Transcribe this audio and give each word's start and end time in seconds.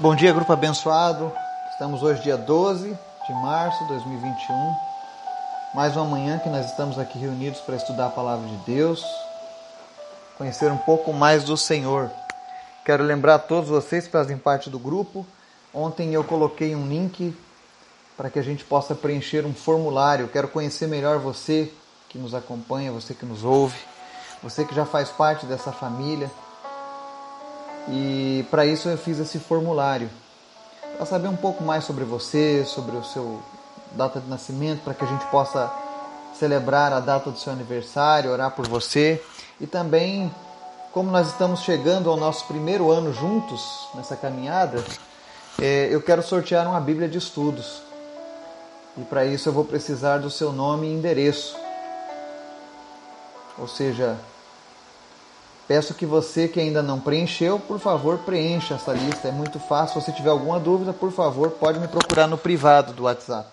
Bom 0.00 0.16
dia, 0.16 0.32
grupo 0.32 0.50
abençoado. 0.50 1.30
Estamos 1.72 2.02
hoje, 2.02 2.22
dia 2.22 2.38
12 2.38 2.88
de 2.88 3.32
março 3.34 3.82
de 3.82 3.88
2021. 3.90 4.74
Mais 5.74 5.94
uma 5.94 6.06
manhã 6.06 6.38
que 6.38 6.48
nós 6.48 6.64
estamos 6.64 6.98
aqui 6.98 7.18
reunidos 7.18 7.60
para 7.60 7.76
estudar 7.76 8.06
a 8.06 8.08
palavra 8.08 8.48
de 8.48 8.56
Deus, 8.64 9.04
conhecer 10.38 10.72
um 10.72 10.78
pouco 10.78 11.12
mais 11.12 11.44
do 11.44 11.54
Senhor. 11.54 12.10
Quero 12.82 13.04
lembrar 13.04 13.34
a 13.34 13.38
todos 13.38 13.68
vocês 13.68 14.06
que 14.06 14.10
fazem 14.10 14.38
parte 14.38 14.70
do 14.70 14.78
grupo. 14.78 15.26
Ontem 15.74 16.14
eu 16.14 16.24
coloquei 16.24 16.74
um 16.74 16.88
link 16.88 17.36
para 18.16 18.30
que 18.30 18.38
a 18.38 18.42
gente 18.42 18.64
possa 18.64 18.94
preencher 18.94 19.44
um 19.44 19.52
formulário. 19.52 20.28
Quero 20.28 20.48
conhecer 20.48 20.86
melhor 20.86 21.18
você 21.18 21.70
que 22.08 22.16
nos 22.16 22.34
acompanha, 22.34 22.90
você 22.90 23.12
que 23.12 23.26
nos 23.26 23.44
ouve, 23.44 23.76
você 24.42 24.64
que 24.64 24.74
já 24.74 24.86
faz 24.86 25.10
parte 25.10 25.44
dessa 25.44 25.70
família. 25.70 26.30
E 27.88 28.44
para 28.50 28.66
isso 28.66 28.88
eu 28.88 28.98
fiz 28.98 29.18
esse 29.18 29.38
formulário. 29.38 30.10
Para 30.96 31.06
saber 31.06 31.28
um 31.28 31.36
pouco 31.36 31.64
mais 31.64 31.84
sobre 31.84 32.04
você, 32.04 32.64
sobre 32.64 32.96
o 32.96 33.04
seu 33.04 33.40
data 33.92 34.20
de 34.20 34.28
nascimento, 34.28 34.82
para 34.82 34.94
que 34.94 35.04
a 35.04 35.06
gente 35.06 35.24
possa 35.26 35.72
celebrar 36.38 36.92
a 36.92 37.00
data 37.00 37.30
do 37.30 37.38
seu 37.38 37.52
aniversário, 37.52 38.30
orar 38.30 38.52
por 38.52 38.66
você. 38.68 39.22
E 39.60 39.66
também, 39.66 40.34
como 40.92 41.10
nós 41.10 41.28
estamos 41.28 41.60
chegando 41.60 42.08
ao 42.10 42.16
nosso 42.16 42.46
primeiro 42.46 42.90
ano 42.90 43.12
juntos 43.12 43.88
nessa 43.94 44.16
caminhada, 44.16 44.84
é, 45.60 45.88
eu 45.90 46.00
quero 46.00 46.22
sortear 46.22 46.66
uma 46.66 46.80
Bíblia 46.80 47.08
de 47.08 47.18
estudos. 47.18 47.82
E 48.96 49.02
para 49.02 49.24
isso 49.24 49.48
eu 49.48 49.52
vou 49.52 49.64
precisar 49.64 50.18
do 50.18 50.30
seu 50.30 50.52
nome 50.52 50.86
e 50.86 50.94
endereço. 50.94 51.56
Ou 53.58 53.68
seja, 53.68 54.18
Peço 55.70 55.94
que 55.94 56.04
você 56.04 56.48
que 56.48 56.58
ainda 56.58 56.82
não 56.82 56.98
preencheu, 56.98 57.56
por 57.56 57.78
favor, 57.78 58.18
preencha 58.18 58.74
essa 58.74 58.92
lista. 58.92 59.28
É 59.28 59.30
muito 59.30 59.60
fácil. 59.60 60.00
Se 60.00 60.06
você 60.06 60.12
tiver 60.12 60.30
alguma 60.30 60.58
dúvida, 60.58 60.92
por 60.92 61.12
favor, 61.12 61.48
pode 61.52 61.78
me 61.78 61.86
procurar 61.86 62.26
no 62.26 62.36
privado 62.36 62.92
do 62.92 63.04
WhatsApp. 63.04 63.48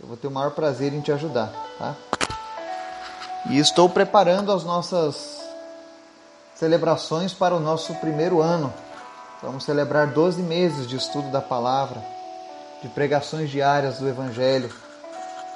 Eu 0.00 0.06
vou 0.06 0.16
ter 0.16 0.26
o 0.26 0.30
maior 0.30 0.52
prazer 0.52 0.94
em 0.94 1.02
te 1.02 1.12
ajudar, 1.12 1.52
tá? 1.78 1.94
E 3.50 3.58
estou 3.58 3.90
preparando 3.90 4.50
as 4.52 4.64
nossas 4.64 5.38
celebrações 6.54 7.34
para 7.34 7.54
o 7.54 7.60
nosso 7.60 7.94
primeiro 7.96 8.40
ano. 8.40 8.72
Vamos 9.42 9.64
celebrar 9.64 10.06
12 10.06 10.40
meses 10.40 10.88
de 10.88 10.96
estudo 10.96 11.30
da 11.30 11.42
palavra, 11.42 12.02
de 12.80 12.88
pregações 12.88 13.50
diárias 13.50 13.98
do 13.98 14.08
evangelho, 14.08 14.74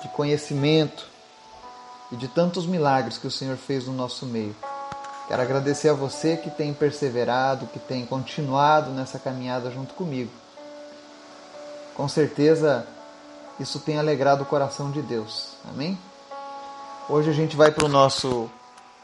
de 0.03 0.09
conhecimento 0.09 1.07
e 2.13 2.17
de 2.17 2.29
tantos 2.29 2.67
milagres 2.67 3.17
que 3.17 3.27
o 3.27 3.31
Senhor 3.31 3.57
fez 3.57 3.87
no 3.87 3.95
nosso 3.95 4.27
meio. 4.27 4.55
Quero 5.29 5.43
agradecer 5.43 5.89
a 5.89 5.93
você 5.93 6.37
que 6.37 6.51
tem 6.51 6.73
perseverado, 6.73 7.67
que 7.67 7.81
tem 7.81 8.07
continuado 8.07 8.93
nessa 8.93 9.19
caminhada 9.19 9.71
junto 9.71 9.93
comigo. 9.95 10.31
Com 11.95 12.09
certeza 12.09 12.87
isso 13.59 13.81
tem 13.81 13.99
alegrado 13.99 14.43
o 14.43 14.47
coração 14.47 14.91
de 14.91 15.03
Deus. 15.03 15.55
Amém? 15.69 15.99
Hoje 17.09 17.31
a 17.31 17.33
gente 17.33 17.57
vai 17.57 17.73
para 17.73 17.85
o 17.85 17.89
nosso 17.89 18.49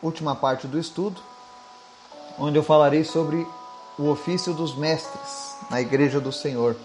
última 0.01 0.37
parte 0.37 0.67
do 0.67 0.79
estudo, 0.79 1.21
onde 2.39 2.57
eu 2.57 2.63
falarei 2.63 3.03
sobre 3.03 3.47
o 3.99 4.09
ofício 4.09 4.53
dos 4.53 4.77
mestres 4.77 5.57
na 5.71 5.81
igreja 5.81 6.21
do 6.21 6.31
Senhor. 6.31 6.77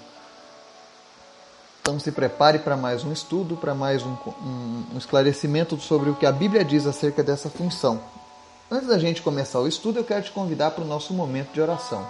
Então 1.82 2.00
se 2.00 2.12
prepare 2.12 2.60
para 2.60 2.76
mais 2.76 3.04
um 3.04 3.12
estudo, 3.12 3.56
para 3.56 3.76
mais 3.76 4.04
um, 4.04 4.16
um, 4.42 4.84
um 4.94 4.98
esclarecimento 4.98 5.80
sobre 5.80 6.10
o 6.10 6.16
que 6.16 6.26
a 6.26 6.32
Bíblia 6.32 6.66
diz 6.66 6.88
acerca 6.88 7.24
dessa 7.24 7.50
função. 7.50 8.02
Antes 8.70 8.90
da 8.90 9.00
gente 9.00 9.22
começar 9.22 9.62
o 9.62 9.68
estudo, 9.68 10.00
eu 10.00 10.04
quero 10.04 10.26
te 10.26 10.32
convidar 10.32 10.72
para 10.72 10.84
o 10.84 10.88
nosso 10.88 11.14
momento 11.14 11.54
de 11.54 11.62
oração. 11.62 12.06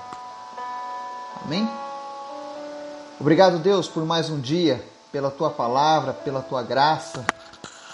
Amém? 1.45 1.69
Obrigado, 3.19 3.59
Deus, 3.59 3.87
por 3.87 4.03
mais 4.03 4.31
um 4.31 4.39
dia, 4.39 4.83
pela 5.11 5.29
tua 5.29 5.51
palavra, 5.51 6.13
pela 6.13 6.41
tua 6.41 6.63
graça, 6.63 7.23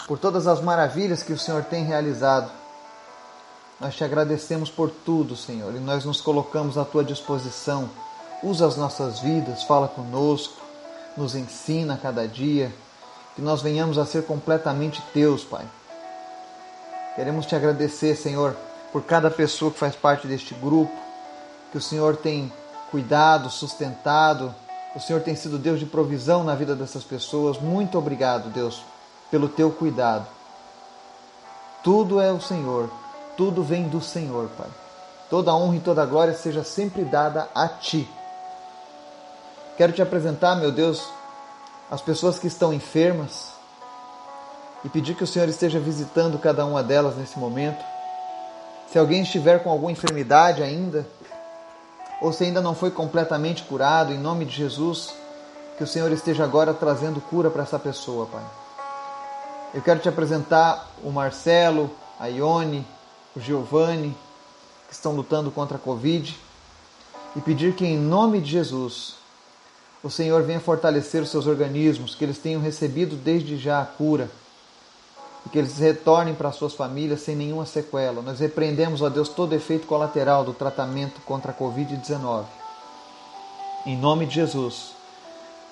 por 0.07 0.17
todas 0.17 0.47
as 0.47 0.61
maravilhas 0.61 1.21
que 1.21 1.33
o 1.33 1.37
Senhor 1.37 1.65
tem 1.65 1.83
realizado. 1.83 2.49
Nós 3.81 3.95
te 3.95 4.03
agradecemos 4.05 4.69
por 4.69 4.89
tudo, 4.89 5.35
Senhor, 5.35 5.75
e 5.75 5.79
nós 5.79 6.05
nos 6.05 6.21
colocamos 6.21 6.77
à 6.77 6.85
tua 6.85 7.03
disposição. 7.03 7.89
Usa 8.41 8.65
as 8.65 8.77
nossas 8.77 9.19
vidas, 9.19 9.63
fala 9.63 9.89
conosco, 9.89 10.61
nos 11.17 11.35
ensina 11.35 11.95
a 11.95 11.97
cada 11.97 12.25
dia, 12.25 12.73
que 13.35 13.41
nós 13.41 13.61
venhamos 13.61 13.97
a 13.97 14.05
ser 14.05 14.25
completamente 14.25 15.01
teus, 15.13 15.43
Pai 15.43 15.65
Queremos 17.15 17.45
te 17.45 17.55
agradecer, 17.55 18.15
Senhor, 18.15 18.55
por 18.91 19.03
cada 19.03 19.29
pessoa 19.29 19.71
que 19.71 19.77
faz 19.77 19.95
parte 19.95 20.27
deste 20.27 20.53
grupo, 20.55 20.93
que 21.71 21.77
o 21.77 21.81
Senhor 21.81 22.17
tem 22.17 22.51
cuidado, 22.89 23.49
sustentado, 23.49 24.53
o 24.95 24.99
Senhor 24.99 25.21
tem 25.21 25.35
sido 25.35 25.57
Deus 25.57 25.79
de 25.79 25.85
provisão 25.85 26.43
na 26.43 26.55
vida 26.55 26.75
dessas 26.75 27.03
pessoas. 27.03 27.59
Muito 27.59 27.97
obrigado, 27.97 28.49
Deus, 28.49 28.83
pelo 29.31 29.47
teu 29.47 29.71
cuidado. 29.71 30.27
Tudo 31.83 32.19
é 32.19 32.31
o 32.31 32.41
Senhor, 32.41 32.89
tudo 33.37 33.63
vem 33.63 33.87
do 33.87 34.01
Senhor, 34.01 34.49
Pai. 34.57 34.69
Toda 35.29 35.53
honra 35.53 35.75
e 35.77 35.79
toda 35.79 36.05
glória 36.05 36.33
seja 36.33 36.63
sempre 36.63 37.03
dada 37.03 37.47
a 37.53 37.67
Ti. 37.67 38.07
Quero 39.77 39.93
te 39.93 40.01
apresentar, 40.01 40.55
meu 40.55 40.71
Deus, 40.71 41.03
as 41.89 42.01
pessoas 42.01 42.37
que 42.37 42.47
estão 42.47 42.71
enfermas, 42.71 43.52
e 44.83 44.89
pedir 44.89 45.15
que 45.15 45.23
o 45.23 45.27
Senhor 45.27 45.47
esteja 45.47 45.79
visitando 45.79 46.37
cada 46.37 46.65
uma 46.65 46.83
delas 46.83 47.15
nesse 47.15 47.39
momento. 47.39 47.83
Se 48.91 48.99
alguém 48.99 49.23
estiver 49.23 49.63
com 49.63 49.69
alguma 49.69 49.91
enfermidade 49.91 50.61
ainda, 50.61 51.07
ou 52.21 52.33
se 52.33 52.43
ainda 52.43 52.61
não 52.61 52.75
foi 52.75 52.91
completamente 52.91 53.63
curado, 53.63 54.13
em 54.13 54.19
nome 54.19 54.45
de 54.45 54.55
Jesus, 54.55 55.13
que 55.77 55.83
o 55.83 55.87
Senhor 55.87 56.11
esteja 56.11 56.43
agora 56.43 56.73
trazendo 56.73 57.21
cura 57.21 57.49
para 57.49 57.63
essa 57.63 57.79
pessoa, 57.79 58.25
Pai. 58.27 58.43
Eu 59.73 59.81
quero 59.81 59.99
te 59.99 60.09
apresentar 60.09 60.91
o 61.03 61.11
Marcelo, 61.11 61.89
a 62.19 62.27
Ione, 62.27 62.85
o 63.35 63.39
Giovanni, 63.39 64.15
que 64.87 64.93
estão 64.93 65.13
lutando 65.13 65.49
contra 65.49 65.77
a 65.77 65.79
Covid, 65.79 66.37
e 67.35 67.41
pedir 67.41 67.73
que, 67.73 67.85
em 67.85 67.97
nome 67.97 68.39
de 68.39 68.51
Jesus, 68.51 69.15
o 70.03 70.09
Senhor 70.09 70.43
venha 70.43 70.59
fortalecer 70.59 71.23
os 71.23 71.29
seus 71.29 71.47
organismos, 71.47 72.13
que 72.13 72.23
eles 72.23 72.37
tenham 72.37 72.61
recebido 72.61 73.15
desde 73.15 73.57
já 73.57 73.81
a 73.81 73.85
cura 73.85 74.29
e 75.45 75.49
que 75.49 75.57
eles 75.57 75.77
retornem 75.77 76.33
para 76.33 76.51
suas 76.51 76.73
famílias 76.73 77.21
sem 77.21 77.35
nenhuma 77.35 77.65
sequela. 77.65 78.21
Nós 78.21 78.39
repreendemos, 78.39 79.01
ó 79.01 79.09
Deus, 79.09 79.29
todo 79.29 79.53
efeito 79.53 79.87
colateral 79.87 80.43
do 80.43 80.53
tratamento 80.53 81.21
contra 81.21 81.51
a 81.51 81.55
Covid-19. 81.55 82.45
Em 83.85 83.97
nome 83.97 84.25
de 84.25 84.35
Jesus. 84.35 84.93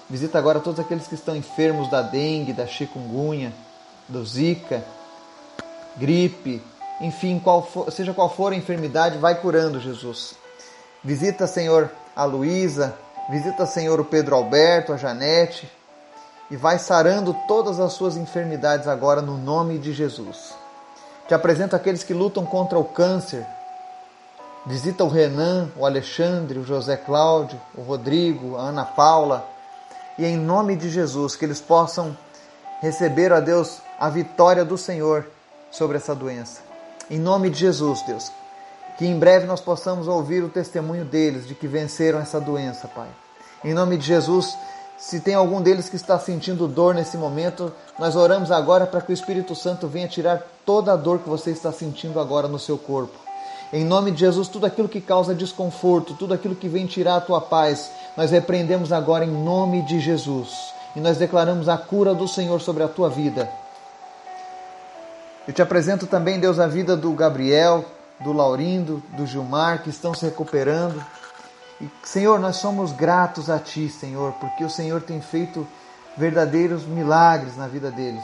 Visita 0.09 0.37
agora 0.37 0.59
todos 0.59 0.79
aqueles 0.79 1.07
que 1.07 1.15
estão 1.15 1.35
enfermos 1.35 1.89
da 1.89 2.01
dengue, 2.01 2.51
da 2.51 2.67
chikungunya, 2.67 3.53
do 4.09 4.25
zika, 4.25 4.83
gripe, 5.95 6.61
enfim, 6.99 7.39
qual 7.39 7.65
for, 7.65 7.89
seja 7.91 8.13
qual 8.13 8.29
for 8.29 8.51
a 8.51 8.55
enfermidade, 8.55 9.17
vai 9.17 9.35
curando, 9.35 9.79
Jesus. 9.79 10.35
Visita, 11.03 11.47
Senhor, 11.47 11.89
a 12.15 12.25
Luísa, 12.25 12.93
visita, 13.29 13.65
Senhor, 13.65 13.99
o 13.99 14.05
Pedro 14.05 14.35
Alberto, 14.35 14.91
a 14.91 14.97
Janete, 14.97 15.71
e 16.51 16.57
vai 16.57 16.77
sarando 16.77 17.33
todas 17.47 17.79
as 17.79 17.93
suas 17.93 18.17
enfermidades 18.17 18.85
agora 18.85 19.21
no 19.21 19.37
nome 19.37 19.77
de 19.79 19.93
Jesus. 19.93 20.53
Te 21.25 21.33
apresento 21.33 21.77
aqueles 21.77 22.03
que 22.03 22.13
lutam 22.13 22.45
contra 22.45 22.77
o 22.77 22.83
câncer. 22.83 23.47
Visita 24.65 25.01
o 25.05 25.07
Renan, 25.07 25.71
o 25.77 25.85
Alexandre, 25.85 26.59
o 26.59 26.65
José 26.65 26.97
Cláudio, 26.97 27.59
o 27.73 27.81
Rodrigo, 27.81 28.57
a 28.57 28.63
Ana 28.63 28.83
Paula. 28.83 29.47
E 30.19 30.25
em 30.25 30.35
nome 30.35 30.75
de 30.75 30.89
Jesus, 30.89 31.37
que 31.37 31.45
eles 31.45 31.61
possam 31.61 32.15
receber, 32.81 33.31
a 33.31 33.39
Deus, 33.39 33.79
a 33.97 34.09
vitória 34.09 34.65
do 34.65 34.77
Senhor 34.77 35.25
sobre 35.71 35.95
essa 35.95 36.13
doença. 36.13 36.59
Em 37.09 37.17
nome 37.17 37.49
de 37.49 37.59
Jesus, 37.59 38.01
Deus. 38.01 38.29
Que 38.97 39.05
em 39.05 39.17
breve 39.17 39.45
nós 39.45 39.61
possamos 39.61 40.05
ouvir 40.09 40.43
o 40.43 40.49
testemunho 40.49 41.05
deles 41.05 41.47
de 41.47 41.55
que 41.55 41.65
venceram 41.65 42.19
essa 42.19 42.41
doença, 42.41 42.89
Pai. 42.89 43.07
Em 43.63 43.73
nome 43.73 43.97
de 43.97 44.05
Jesus, 44.05 44.53
se 45.01 45.19
tem 45.19 45.33
algum 45.33 45.59
deles 45.63 45.89
que 45.89 45.95
está 45.95 46.19
sentindo 46.19 46.67
dor 46.67 46.93
nesse 46.93 47.17
momento, 47.17 47.73
nós 47.97 48.15
oramos 48.15 48.51
agora 48.51 48.85
para 48.85 49.01
que 49.01 49.11
o 49.11 49.13
Espírito 49.13 49.55
Santo 49.55 49.87
venha 49.87 50.07
tirar 50.07 50.43
toda 50.63 50.93
a 50.93 50.95
dor 50.95 51.17
que 51.17 51.27
você 51.27 51.49
está 51.49 51.71
sentindo 51.71 52.19
agora 52.19 52.47
no 52.47 52.59
seu 52.59 52.77
corpo. 52.77 53.17
Em 53.73 53.83
nome 53.83 54.11
de 54.11 54.19
Jesus, 54.19 54.47
tudo 54.47 54.67
aquilo 54.67 54.87
que 54.87 55.01
causa 55.01 55.33
desconforto, 55.33 56.13
tudo 56.13 56.35
aquilo 56.35 56.53
que 56.53 56.67
vem 56.67 56.85
tirar 56.85 57.15
a 57.15 57.21
tua 57.21 57.41
paz, 57.41 57.91
nós 58.15 58.29
repreendemos 58.29 58.91
agora 58.91 59.25
em 59.25 59.31
nome 59.31 59.81
de 59.81 59.99
Jesus. 59.99 60.71
E 60.95 60.99
nós 60.99 61.17
declaramos 61.17 61.67
a 61.67 61.79
cura 61.79 62.13
do 62.13 62.27
Senhor 62.27 62.61
sobre 62.61 62.83
a 62.83 62.87
tua 62.87 63.09
vida. 63.09 63.49
Eu 65.47 65.53
te 65.53 65.63
apresento 65.63 66.05
também, 66.05 66.39
Deus, 66.39 66.59
a 66.59 66.67
vida 66.67 66.95
do 66.95 67.11
Gabriel, 67.13 67.83
do 68.19 68.31
Laurindo, 68.31 69.01
do 69.17 69.25
Gilmar, 69.25 69.81
que 69.81 69.89
estão 69.89 70.13
se 70.13 70.25
recuperando. 70.25 71.03
E, 71.81 71.89
Senhor, 72.03 72.39
nós 72.39 72.57
somos 72.57 72.91
gratos 72.91 73.49
a 73.49 73.57
Ti, 73.57 73.89
Senhor, 73.89 74.33
porque 74.33 74.63
o 74.63 74.69
Senhor 74.69 75.01
tem 75.01 75.19
feito 75.19 75.67
verdadeiros 76.15 76.85
milagres 76.85 77.57
na 77.57 77.67
vida 77.67 77.89
deles. 77.89 78.23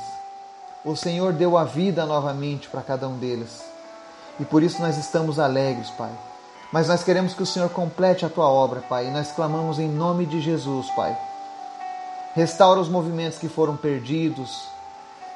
O 0.85 0.95
Senhor 0.95 1.33
deu 1.33 1.57
a 1.57 1.63
vida 1.63 2.05
novamente 2.05 2.69
para 2.69 2.81
cada 2.81 3.07
um 3.07 3.17
deles. 3.17 3.61
E 4.39 4.45
por 4.45 4.61
isso 4.61 4.79
nós 4.81 4.97
estamos 4.97 5.39
alegres, 5.39 5.89
Pai. 5.89 6.11
Mas 6.71 6.87
nós 6.87 7.03
queremos 7.03 7.33
que 7.33 7.41
o 7.41 7.45
Senhor 7.47 7.69
complete 7.69 8.25
a 8.25 8.29
tua 8.29 8.47
obra, 8.47 8.81
Pai, 8.81 9.07
e 9.07 9.11
nós 9.11 9.31
clamamos 9.31 9.79
em 9.79 9.89
nome 9.89 10.25
de 10.25 10.39
Jesus, 10.39 10.87
Pai. 10.91 11.17
Restaura 12.35 12.79
os 12.79 12.89
movimentos 12.89 13.39
que 13.39 13.49
foram 13.49 13.75
perdidos. 13.75 14.67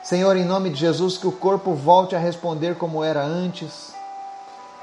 Senhor, 0.04 0.38
em 0.38 0.46
nome 0.46 0.70
de 0.70 0.76
Jesus, 0.76 1.18
que 1.18 1.28
o 1.28 1.32
corpo 1.32 1.74
volte 1.74 2.16
a 2.16 2.20
responder 2.20 2.76
como 2.76 3.04
era 3.04 3.24
antes. 3.24 3.94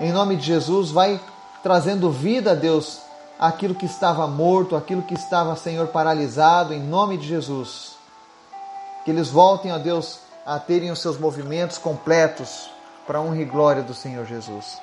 Em 0.01 0.11
nome 0.11 0.37
de 0.37 0.45
Jesus, 0.45 0.91
vai 0.91 1.21
trazendo 1.63 2.11
vida, 2.11 2.57
Deus, 2.57 3.08
aquilo 3.39 3.75
que 3.75 3.87
estava 3.87 4.27
morto, 4.27 4.75
aquilo 4.75 5.03
que 5.03 5.15
estava, 5.15 5.55
Senhor, 5.55 5.89
paralisado, 5.89 6.75
em 6.75 6.83
nome 6.83 7.17
de 7.17 7.27
Jesus. 7.27 7.97
Que 9.05 9.11
eles 9.11 9.29
voltem, 9.29 9.73
ó 9.73 9.79
Deus, 9.79 10.21
a 10.45 10.59
terem 10.59 10.91
os 10.91 11.01
seus 11.01 11.19
movimentos 11.19 11.79
completos 11.79 12.69
para 13.07 13.19
a 13.19 13.23
honra 13.23 13.41
e 13.41 13.45
glória 13.45 13.83
do 13.83 13.95
Senhor 13.95 14.27
Jesus. 14.27 14.79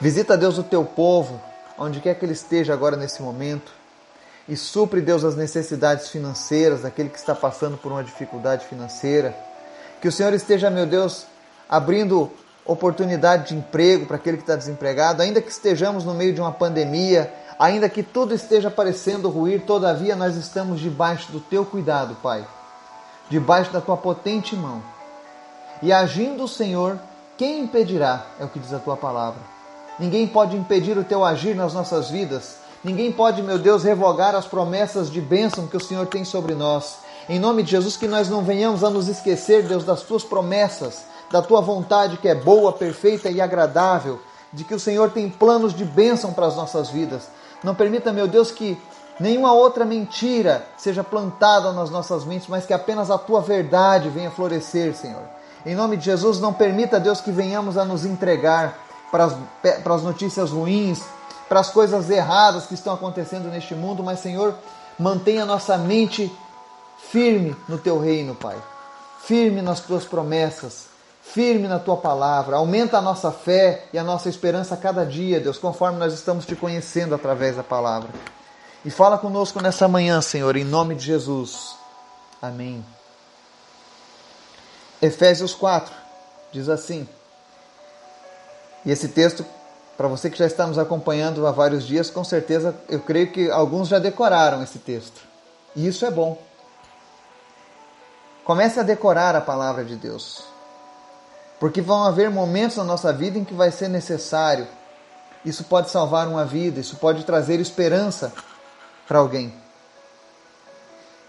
Visita, 0.00 0.36
Deus, 0.36 0.58
o 0.58 0.62
teu 0.62 0.84
povo, 0.84 1.40
onde 1.78 2.00
quer 2.00 2.14
que 2.14 2.24
ele 2.24 2.32
esteja 2.32 2.72
agora 2.72 2.96
nesse 2.96 3.22
momento, 3.22 3.72
e 4.48 4.56
supre, 4.56 5.00
Deus, 5.00 5.24
as 5.24 5.36
necessidades 5.36 6.08
financeiras 6.08 6.82
daquele 6.82 7.08
que 7.08 7.18
está 7.18 7.34
passando 7.34 7.78
por 7.78 7.92
uma 7.92 8.02
dificuldade 8.02 8.66
financeira. 8.66 9.36
Que 10.00 10.08
o 10.08 10.12
Senhor 10.12 10.32
esteja, 10.32 10.70
meu 10.70 10.86
Deus, 10.86 11.26
abrindo 11.68 12.30
oportunidade 12.72 13.48
de 13.48 13.56
emprego 13.56 14.06
para 14.06 14.16
aquele 14.16 14.36
que 14.36 14.44
está 14.44 14.54
desempregado, 14.54 15.22
ainda 15.22 15.42
que 15.42 15.50
estejamos 15.50 16.04
no 16.04 16.14
meio 16.14 16.32
de 16.32 16.40
uma 16.40 16.52
pandemia, 16.52 17.32
ainda 17.58 17.88
que 17.88 18.02
tudo 18.02 18.32
esteja 18.32 18.70
parecendo 18.70 19.28
ruir, 19.28 19.62
todavia 19.62 20.14
nós 20.14 20.36
estamos 20.36 20.80
debaixo 20.80 21.32
do 21.32 21.40
teu 21.40 21.64
cuidado, 21.64 22.16
Pai, 22.22 22.46
debaixo 23.28 23.72
da 23.72 23.80
tua 23.80 23.96
potente 23.96 24.54
mão. 24.54 24.82
E 25.82 25.92
agindo 25.92 26.44
o 26.44 26.48
Senhor, 26.48 26.98
quem 27.36 27.60
impedirá? 27.60 28.26
É 28.38 28.44
o 28.44 28.48
que 28.48 28.58
diz 28.58 28.72
a 28.72 28.78
tua 28.78 28.96
palavra. 28.96 29.40
Ninguém 29.98 30.26
pode 30.26 30.56
impedir 30.56 30.96
o 30.96 31.04
teu 31.04 31.24
agir 31.24 31.56
nas 31.56 31.74
nossas 31.74 32.08
vidas. 32.08 32.56
Ninguém 32.84 33.10
pode, 33.10 33.42
meu 33.42 33.58
Deus, 33.58 33.82
revogar 33.82 34.34
as 34.34 34.46
promessas 34.46 35.10
de 35.10 35.20
bênção 35.20 35.66
que 35.66 35.76
o 35.76 35.80
Senhor 35.80 36.06
tem 36.06 36.24
sobre 36.24 36.54
nós. 36.54 36.98
Em 37.28 37.38
nome 37.38 37.62
de 37.62 37.72
Jesus, 37.72 37.96
que 37.96 38.08
nós 38.08 38.28
não 38.28 38.42
venhamos 38.42 38.82
a 38.84 38.90
nos 38.90 39.08
esquecer, 39.08 39.64
Deus, 39.64 39.84
das 39.84 40.02
tuas 40.02 40.24
promessas, 40.24 41.04
da 41.30 41.40
tua 41.40 41.60
vontade 41.60 42.16
que 42.16 42.28
é 42.28 42.34
boa, 42.34 42.72
perfeita 42.72 43.30
e 43.30 43.40
agradável, 43.40 44.20
de 44.52 44.64
que 44.64 44.74
o 44.74 44.80
Senhor 44.80 45.10
tem 45.10 45.30
planos 45.30 45.72
de 45.72 45.84
bênção 45.84 46.32
para 46.32 46.46
as 46.46 46.56
nossas 46.56 46.90
vidas. 46.90 47.28
Não 47.62 47.74
permita, 47.74 48.12
meu 48.12 48.26
Deus, 48.26 48.50
que 48.50 48.76
nenhuma 49.18 49.52
outra 49.52 49.84
mentira 49.84 50.66
seja 50.76 51.04
plantada 51.04 51.72
nas 51.72 51.90
nossas 51.90 52.24
mentes, 52.24 52.48
mas 52.48 52.66
que 52.66 52.72
apenas 52.72 53.10
a 53.10 53.18
tua 53.18 53.40
verdade 53.40 54.08
venha 54.08 54.30
florescer, 54.30 54.94
Senhor. 54.94 55.22
Em 55.64 55.74
nome 55.74 55.96
de 55.96 56.06
Jesus, 56.06 56.40
não 56.40 56.52
permita, 56.52 56.98
Deus, 56.98 57.20
que 57.20 57.30
venhamos 57.30 57.76
a 57.76 57.84
nos 57.84 58.04
entregar 58.04 58.78
para 59.10 59.24
as, 59.24 59.36
para 59.84 59.94
as 59.94 60.02
notícias 60.02 60.50
ruins, 60.50 61.02
para 61.48 61.60
as 61.60 61.70
coisas 61.70 62.08
erradas 62.08 62.66
que 62.66 62.74
estão 62.74 62.94
acontecendo 62.94 63.48
neste 63.48 63.74
mundo, 63.74 64.02
mas, 64.02 64.20
Senhor, 64.20 64.54
mantenha 64.98 65.44
nossa 65.44 65.76
mente 65.76 66.32
firme 67.10 67.54
no 67.68 67.76
teu 67.76 67.98
reino, 67.98 68.34
Pai. 68.34 68.56
Firme 69.22 69.60
nas 69.60 69.80
tuas 69.80 70.04
promessas, 70.04 70.86
firme 71.22 71.68
na 71.68 71.78
tua 71.78 71.96
palavra. 71.96 72.56
Aumenta 72.56 72.98
a 72.98 73.02
nossa 73.02 73.30
fé 73.30 73.84
e 73.92 73.98
a 73.98 74.04
nossa 74.04 74.28
esperança 74.28 74.74
a 74.74 74.78
cada 74.78 75.04
dia, 75.04 75.40
Deus, 75.40 75.58
conforme 75.58 75.98
nós 75.98 76.12
estamos 76.12 76.46
te 76.46 76.56
conhecendo 76.56 77.14
através 77.14 77.56
da 77.56 77.62
palavra. 77.62 78.10
E 78.84 78.90
fala 78.90 79.18
conosco 79.18 79.60
nessa 79.60 79.86
manhã, 79.86 80.20
Senhor, 80.20 80.56
em 80.56 80.64
nome 80.64 80.94
de 80.94 81.04
Jesus. 81.04 81.76
Amém. 82.40 82.84
Efésios 85.02 85.54
4 85.54 85.94
diz 86.52 86.68
assim: 86.68 87.06
e 88.84 88.90
esse 88.90 89.08
texto, 89.08 89.44
para 89.96 90.08
você 90.08 90.30
que 90.30 90.38
já 90.38 90.46
está 90.46 90.66
nos 90.66 90.78
acompanhando 90.78 91.46
há 91.46 91.50
vários 91.50 91.86
dias, 91.86 92.10
com 92.10 92.24
certeza 92.24 92.74
eu 92.88 93.00
creio 93.00 93.30
que 93.30 93.50
alguns 93.50 93.88
já 93.88 93.98
decoraram 93.98 94.62
esse 94.62 94.78
texto. 94.78 95.20
E 95.76 95.86
isso 95.86 96.04
é 96.06 96.10
bom. 96.10 96.38
Comece 98.44 98.80
a 98.80 98.82
decorar 98.82 99.36
a 99.36 99.40
palavra 99.40 99.84
de 99.84 99.96
Deus. 99.96 100.42
Porque 101.60 101.80
vão 101.82 102.02
haver 102.02 102.30
momentos 102.30 102.78
na 102.78 102.84
nossa 102.84 103.12
vida 103.12 103.38
em 103.38 103.44
que 103.44 103.54
vai 103.54 103.70
ser 103.70 103.88
necessário. 103.88 104.66
Isso 105.44 105.62
pode 105.64 105.90
salvar 105.90 106.26
uma 106.26 106.44
vida, 106.44 106.80
isso 106.80 106.96
pode 106.96 107.22
trazer 107.24 107.60
esperança 107.60 108.32
para 109.06 109.18
alguém. 109.18 109.54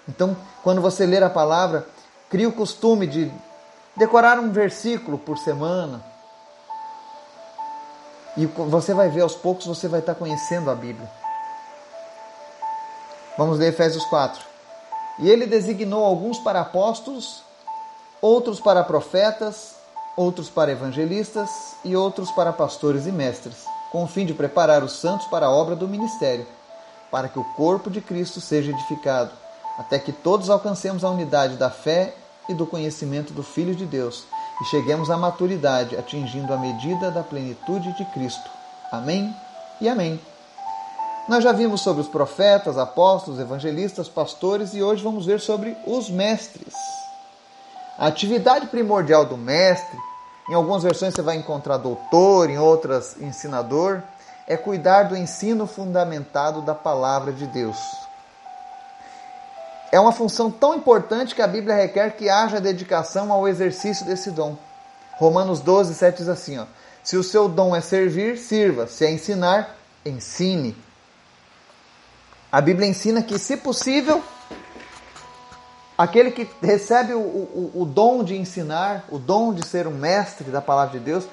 Então, 0.08 0.36
quando 0.64 0.82
você 0.82 1.06
ler 1.06 1.24
a 1.24 1.30
palavra, 1.30 1.86
crie 2.30 2.48
o 2.48 2.52
costume 2.52 3.06
de 3.06 3.32
decorar 3.96 4.40
um 4.40 4.52
versículo 4.52 5.18
por 5.18 5.38
semana, 5.38 6.04
e 8.38 8.46
você 8.46 8.94
vai 8.94 9.10
ver 9.10 9.22
aos 9.22 9.36
poucos, 9.36 9.66
você 9.66 9.88
vai 9.88 10.00
estar 10.00 10.16
conhecendo 10.16 10.72
a 10.72 10.76
Bíblia. 10.76 11.10
Vamos 13.38 13.60
ler 13.60 13.68
Efésios 13.68 14.06
4. 14.06 14.42
E 15.20 15.30
ele 15.30 15.46
designou 15.46 16.06
alguns 16.06 16.40
para 16.40 16.62
apóstolos, 16.62 17.44
outros 18.22 18.60
para 18.60 18.84
profetas, 18.84 19.76
outros 20.16 20.50
para 20.50 20.72
evangelistas 20.72 21.50
e 21.84 21.96
outros 21.96 22.32
para 22.32 22.54
pastores 22.54 23.06
e 23.08 23.12
mestres, 23.12 23.66
com 23.92 24.04
o 24.04 24.08
fim 24.08 24.26
de 24.26 24.34
preparar 24.34 24.84
os 24.84 24.94
santos 24.94 25.28
para 25.28 25.46
a 25.46 25.52
obra 25.52 25.76
do 25.76 25.88
ministério, 25.88 26.46
para 27.10 27.28
que 27.28 27.40
o 27.40 27.44
corpo 27.56 27.90
de 27.90 28.02
Cristo 28.02 28.40
seja 28.40 28.72
edificado, 28.72 29.32
até 29.78 30.00
que 30.00 30.12
todos 30.12 30.50
alcancemos 30.50 31.04
a 31.04 31.10
unidade 31.10 31.56
da 31.56 31.70
fé 31.70 32.14
e 32.50 32.54
do 32.54 32.66
conhecimento 32.66 33.34
do 33.34 33.44
Filho 33.44 33.76
de 33.76 33.86
Deus 33.86 34.26
e 34.62 34.66
cheguemos 34.66 35.10
à 35.10 35.18
maturidade, 35.18 35.98
atingindo 35.98 36.54
a 36.54 36.58
medida 36.58 37.10
da 37.10 37.24
plenitude 37.24 37.92
de 37.98 38.06
Cristo. 38.06 38.50
Amém 38.92 39.36
e 39.80 39.90
amém. 39.90 40.20
Nós 41.28 41.44
já 41.44 41.52
vimos 41.52 41.82
sobre 41.82 42.02
os 42.02 42.08
profetas, 42.08 42.78
apóstolos, 42.78 43.40
evangelistas, 43.40 44.10
pastores 44.10 44.74
e 44.74 44.84
hoje 44.84 45.04
vamos 45.04 45.26
ver 45.26 45.40
sobre 45.40 45.76
os 45.86 46.10
mestres. 46.10 47.01
A 47.98 48.08
atividade 48.08 48.68
primordial 48.68 49.26
do 49.26 49.38
mestre, 49.38 49.98
em 50.50 50.54
algumas 50.54 50.84
versões 50.84 51.14
você 51.14 51.22
vai 51.22 51.36
encontrar 51.36 51.78
doutor, 51.78 52.50
em 52.50 52.58
outras 52.58 53.16
ensinador, 53.18 54.02
é 54.48 54.58
cuidar 54.58 55.04
do 55.04 55.16
ensino 55.16 55.68
fundamentado 55.68 56.62
da 56.62 56.74
palavra 56.74 57.32
de 57.32 57.46
Deus 57.48 57.78
é 59.92 60.00
uma 60.00 60.14
função 60.14 60.50
tão 60.50 60.74
importante 60.74 61.36
que 61.36 61.42
a 61.42 61.48
Bíblia 61.48 61.76
requer 61.76 62.12
que 62.12 62.30
haja 62.30 62.62
dedicação 62.62 63.32
ao 63.32 63.48
exercício 63.48 64.06
desse 64.06 64.32
dom. 64.32 64.56
Romanos 65.18 65.60
12, 65.60 65.94
7 65.94 66.18
diz 66.18 66.30
assim: 66.30 66.58
ó, 66.58 66.66
Se 67.04 67.18
o 67.18 67.24
seu 67.24 67.50
dom 67.50 67.76
é 67.76 67.82
servir, 67.82 68.38
sirva. 68.38 68.88
Se 68.88 69.06
é 69.06 69.12
ensinar, 69.12 69.76
ensine. 70.06 70.76
A 72.50 72.62
Bíblia 72.62 72.88
ensina 72.88 73.22
que, 73.22 73.38
se 73.38 73.58
possível, 73.58 74.24
aquele 75.98 76.32
que 76.32 76.50
recebe 76.62 77.14
o, 77.14 77.20
o, 77.20 77.72
o 77.76 77.86
dom 77.86 78.24
de 78.24 78.36
ensinar, 78.36 79.06
o 79.10 79.18
dom 79.18 79.54
de 79.54 79.66
ser 79.66 79.88
um 79.88 79.92
mestre 79.92 80.50
da 80.50 80.62
palavra 80.62 81.00
de 81.00 81.06
Deus, 81.06 81.26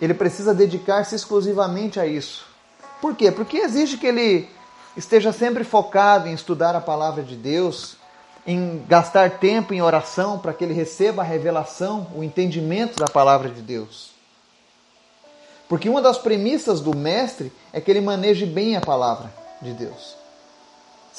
ele 0.00 0.14
precisa 0.14 0.54
dedicar-se 0.54 1.14
exclusivamente 1.14 2.00
a 2.00 2.06
isso. 2.06 2.46
Por 3.00 3.14
quê? 3.16 3.30
Porque 3.30 3.58
exige 3.58 3.96
que 3.96 4.06
ele 4.06 4.48
esteja 4.96 5.32
sempre 5.32 5.64
focado 5.64 6.28
em 6.28 6.32
estudar 6.32 6.74
a 6.76 6.80
palavra 6.80 7.22
de 7.22 7.36
Deus, 7.36 7.96
em 8.46 8.84
gastar 8.88 9.38
tempo 9.38 9.72
em 9.72 9.82
oração 9.82 10.38
para 10.38 10.52
que 10.52 10.64
ele 10.64 10.74
receba 10.74 11.22
a 11.22 11.24
revelação, 11.24 12.08
o 12.14 12.22
entendimento 12.22 12.96
da 12.98 13.06
palavra 13.06 13.48
de 13.48 13.62
Deus. 13.62 14.10
Porque 15.68 15.88
uma 15.88 16.02
das 16.02 16.18
premissas 16.18 16.80
do 16.80 16.94
mestre 16.94 17.52
é 17.72 17.80
que 17.80 17.90
ele 17.90 18.00
maneje 18.00 18.44
bem 18.44 18.76
a 18.76 18.80
palavra 18.80 19.32
de 19.60 19.72
Deus. 19.72 20.21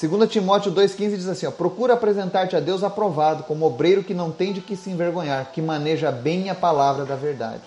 2 0.00 0.28
Timóteo 0.28 0.72
2,15 0.72 1.16
diz 1.16 1.28
assim: 1.28 1.46
ó, 1.46 1.50
Procura 1.50 1.94
apresentar-te 1.94 2.56
a 2.56 2.60
Deus 2.60 2.82
aprovado, 2.82 3.44
como 3.44 3.64
obreiro 3.64 4.02
que 4.02 4.12
não 4.12 4.32
tem 4.32 4.52
de 4.52 4.60
que 4.60 4.76
se 4.76 4.90
envergonhar, 4.90 5.52
que 5.52 5.62
maneja 5.62 6.10
bem 6.10 6.50
a 6.50 6.54
palavra 6.54 7.04
da 7.04 7.14
verdade. 7.14 7.62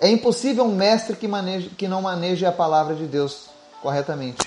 É 0.00 0.08
impossível 0.08 0.64
um 0.64 0.74
mestre 0.74 1.14
que, 1.14 1.28
maneje, 1.28 1.68
que 1.68 1.86
não 1.86 2.02
maneje 2.02 2.44
a 2.44 2.50
palavra 2.50 2.94
de 2.94 3.06
Deus 3.06 3.50
corretamente. 3.82 4.38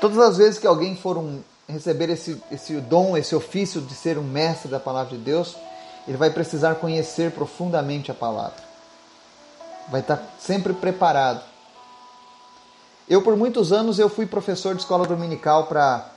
Todas 0.00 0.18
as 0.18 0.36
vezes 0.36 0.58
que 0.58 0.66
alguém 0.66 0.96
for 0.96 1.18
um, 1.18 1.42
receber 1.68 2.08
esse, 2.08 2.40
esse 2.50 2.80
dom, 2.80 3.16
esse 3.16 3.34
ofício 3.34 3.80
de 3.80 3.94
ser 3.94 4.16
um 4.16 4.22
mestre 4.22 4.70
da 4.70 4.80
palavra 4.80 5.16
de 5.16 5.22
Deus, 5.22 5.56
ele 6.06 6.16
vai 6.16 6.30
precisar 6.30 6.76
conhecer 6.76 7.32
profundamente 7.32 8.10
a 8.10 8.14
palavra. 8.14 8.62
Vai 9.90 10.00
estar 10.00 10.22
sempre 10.38 10.72
preparado. 10.72 11.42
Eu, 13.08 13.22
por 13.22 13.36
muitos 13.36 13.72
anos, 13.72 13.98
eu 13.98 14.08
fui 14.08 14.26
professor 14.26 14.74
de 14.74 14.82
escola 14.82 15.06
dominical 15.06 15.66
para 15.66 16.12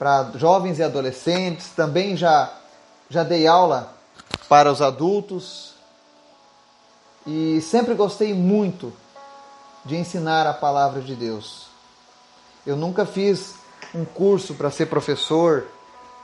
para 0.00 0.30
jovens 0.36 0.78
e 0.78 0.82
adolescentes, 0.82 1.68
também 1.76 2.16
já, 2.16 2.50
já 3.10 3.22
dei 3.22 3.46
aula 3.46 3.92
para 4.48 4.72
os 4.72 4.80
adultos 4.80 5.74
e 7.26 7.60
sempre 7.60 7.92
gostei 7.92 8.32
muito 8.32 8.94
de 9.84 9.96
ensinar 9.96 10.46
a 10.46 10.54
palavra 10.54 11.02
de 11.02 11.14
Deus. 11.14 11.66
Eu 12.66 12.76
nunca 12.76 13.04
fiz 13.04 13.56
um 13.94 14.06
curso 14.06 14.54
para 14.54 14.70
ser 14.70 14.86
professor, 14.86 15.66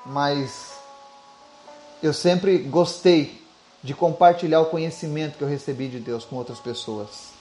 mas 0.06 0.72
eu 2.02 2.14
sempre 2.14 2.56
gostei 2.56 3.46
de 3.82 3.92
compartilhar 3.92 4.60
o 4.60 4.66
conhecimento 4.66 5.36
que 5.36 5.44
eu 5.44 5.48
recebi 5.48 5.86
de 5.88 6.00
Deus 6.00 6.24
com 6.24 6.36
outras 6.36 6.60
pessoas. 6.60 7.35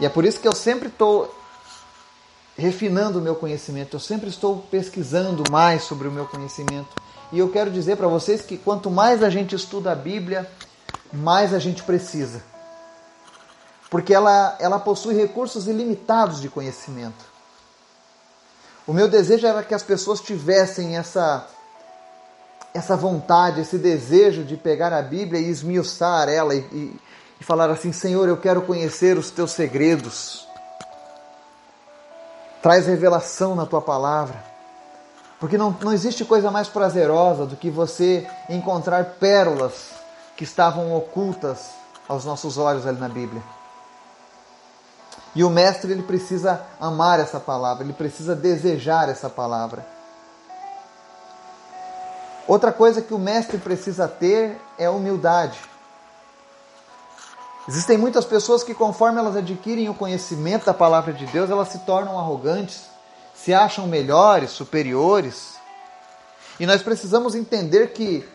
E 0.00 0.06
é 0.06 0.08
por 0.08 0.24
isso 0.24 0.40
que 0.40 0.48
eu 0.48 0.54
sempre 0.54 0.88
estou 0.88 1.34
refinando 2.56 3.18
o 3.18 3.22
meu 3.22 3.36
conhecimento, 3.36 3.94
eu 3.94 4.00
sempre 4.00 4.28
estou 4.28 4.58
pesquisando 4.70 5.44
mais 5.50 5.84
sobre 5.84 6.08
o 6.08 6.12
meu 6.12 6.26
conhecimento. 6.26 6.88
E 7.30 7.38
eu 7.38 7.50
quero 7.50 7.70
dizer 7.70 7.96
para 7.96 8.08
vocês 8.08 8.42
que 8.42 8.56
quanto 8.56 8.90
mais 8.90 9.22
a 9.22 9.30
gente 9.30 9.54
estuda 9.54 9.92
a 9.92 9.94
Bíblia, 9.94 10.50
mais 11.12 11.54
a 11.54 11.58
gente 11.58 11.82
precisa. 11.82 12.42
Porque 13.90 14.12
ela, 14.12 14.56
ela 14.58 14.78
possui 14.78 15.14
recursos 15.14 15.66
ilimitados 15.66 16.40
de 16.40 16.48
conhecimento. 16.48 17.24
O 18.86 18.92
meu 18.92 19.08
desejo 19.08 19.46
era 19.46 19.62
que 19.62 19.74
as 19.74 19.82
pessoas 19.82 20.20
tivessem 20.20 20.96
essa, 20.96 21.46
essa 22.72 22.96
vontade, 22.96 23.60
esse 23.60 23.78
desejo 23.78 24.44
de 24.44 24.56
pegar 24.56 24.92
a 24.92 25.02
Bíblia 25.02 25.40
e 25.40 25.48
esmiuçar 25.48 26.28
ela 26.28 26.54
e, 26.54 26.60
e, 26.72 27.00
e 27.40 27.44
falar 27.44 27.70
assim: 27.70 27.92
Senhor, 27.92 28.28
eu 28.28 28.36
quero 28.36 28.62
conhecer 28.62 29.16
os 29.16 29.30
teus 29.30 29.52
segredos. 29.52 30.46
Traz 32.62 32.86
revelação 32.86 33.54
na 33.54 33.66
tua 33.66 33.80
palavra. 33.80 34.42
Porque 35.38 35.56
não, 35.56 35.70
não 35.80 35.92
existe 35.92 36.24
coisa 36.24 36.50
mais 36.50 36.68
prazerosa 36.68 37.46
do 37.46 37.56
que 37.56 37.70
você 37.70 38.28
encontrar 38.48 39.04
pérolas 39.20 39.90
que 40.36 40.42
estavam 40.42 40.94
ocultas 40.96 41.70
aos 42.08 42.24
nossos 42.24 42.58
olhos 42.58 42.86
ali 42.86 42.98
na 42.98 43.08
Bíblia. 43.08 43.42
E 45.34 45.44
o 45.44 45.50
mestre 45.50 45.92
ele 45.92 46.02
precisa 46.02 46.62
amar 46.80 47.20
essa 47.20 47.38
palavra, 47.38 47.84
ele 47.84 47.92
precisa 47.92 48.34
desejar 48.34 49.08
essa 49.08 49.30
palavra. 49.30 49.86
Outra 52.46 52.72
coisa 52.72 53.02
que 53.02 53.14
o 53.14 53.18
mestre 53.18 53.58
precisa 53.58 54.08
ter 54.08 54.60
é 54.78 54.88
humildade. 54.88 55.60
Existem 57.68 57.98
muitas 57.98 58.24
pessoas 58.24 58.64
que, 58.64 58.72
conforme 58.72 59.18
elas 59.18 59.36
adquirem 59.36 59.90
o 59.90 59.94
conhecimento 59.94 60.64
da 60.64 60.72
palavra 60.72 61.12
de 61.12 61.26
Deus, 61.26 61.50
elas 61.50 61.68
se 61.68 61.80
tornam 61.80 62.18
arrogantes, 62.18 62.84
se 63.34 63.52
acham 63.52 63.86
melhores, 63.86 64.52
superiores. 64.52 65.58
E 66.58 66.64
nós 66.64 66.82
precisamos 66.82 67.34
entender 67.34 67.92
que 67.92 68.26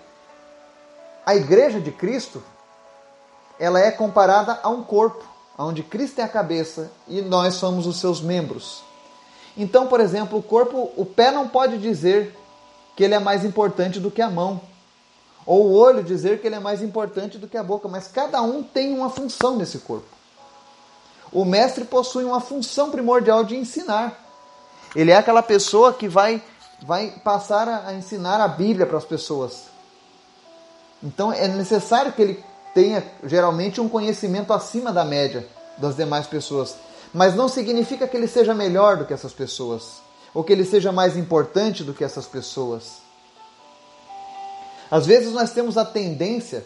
a 1.26 1.36
igreja 1.36 1.82
de 1.82 1.92
Cristo, 1.92 2.44
ela 3.60 3.80
é 3.80 3.90
comparada 3.90 4.60
a 4.62 4.70
um 4.70 4.84
corpo, 4.84 5.26
onde 5.58 5.82
Cristo 5.82 6.20
é 6.20 6.24
a 6.24 6.30
cabeça 6.30 6.92
e 7.08 7.20
nós 7.20 7.56
somos 7.56 7.88
os 7.88 8.00
seus 8.00 8.22
membros. 8.22 8.84
Então, 9.58 9.88
por 9.88 10.00
exemplo, 10.00 10.38
o 10.38 10.44
corpo, 10.44 10.92
o 10.96 11.08
pé 11.08 11.32
não 11.32 11.48
pode 11.48 11.80
dizer 11.80 12.38
que 12.96 13.04
ele 13.04 13.16
é 13.16 13.20
mais 13.20 13.44
importante 13.44 14.00
do 14.00 14.12
que 14.12 14.22
a 14.22 14.30
mão 14.30 14.62
ou 15.46 15.66
o 15.66 15.74
olho 15.74 16.04
dizer 16.04 16.40
que 16.40 16.48
ele 16.48 16.56
é 16.56 16.60
mais 16.60 16.82
importante 16.82 17.38
do 17.38 17.48
que 17.48 17.58
a 17.58 17.64
boca, 17.64 17.88
mas 17.88 18.08
cada 18.08 18.42
um 18.42 18.64
tem 18.64 18.94
uma 18.94 19.10
função 19.10 19.58
nesse 19.58 19.80
corpo. 19.80 20.08
O 21.32 21.44
mestre 21.44 21.84
possui 21.84 22.24
uma 22.24 22.40
função 22.40 22.92
primordial 22.92 23.44
de 23.44 23.56
ensinar. 23.56 24.20
Ele 24.96 25.12
é 25.12 25.18
aquela 25.18 25.42
pessoa 25.42 25.92
que 25.92 26.08
vai, 26.08 26.42
vai 26.82 27.10
passar 27.24 27.68
a 27.88 27.94
ensinar 27.94 28.40
a 28.40 28.48
Bíblia 28.48 28.86
para 28.86 28.98
as 28.98 29.06
pessoas. 29.06 29.64
Então 31.02 31.34
é 31.34 31.48
necessário 31.48 32.14
que 32.14 32.22
ele 32.22 32.44
tenha 32.74 33.04
geralmente 33.26 33.82
um 33.82 33.90
conhecimento 33.90 34.54
acima 34.54 34.92
da 34.92 35.04
média 35.04 35.48
das 35.78 35.96
demais 35.96 36.28
pessoas. 36.28 36.76
Mas 37.14 37.36
não 37.36 37.48
significa 37.48 38.08
que 38.08 38.16
ele 38.16 38.28
seja 38.28 38.54
melhor 38.54 38.98
do 38.98 39.06
que 39.06 39.14
essas 39.14 39.34
pessoas, 39.34 40.02
ou 40.34 40.44
que 40.44 40.52
ele 40.52 40.66
seja 40.66 40.92
mais 40.92 41.16
importante 41.16 41.84
do 41.84 41.94
que 41.94 42.04
essas 42.04 42.26
pessoas. 42.26 43.03
Às 44.94 45.08
vezes 45.08 45.34
nós 45.34 45.50
temos 45.50 45.76
a 45.76 45.84
tendência 45.84 46.64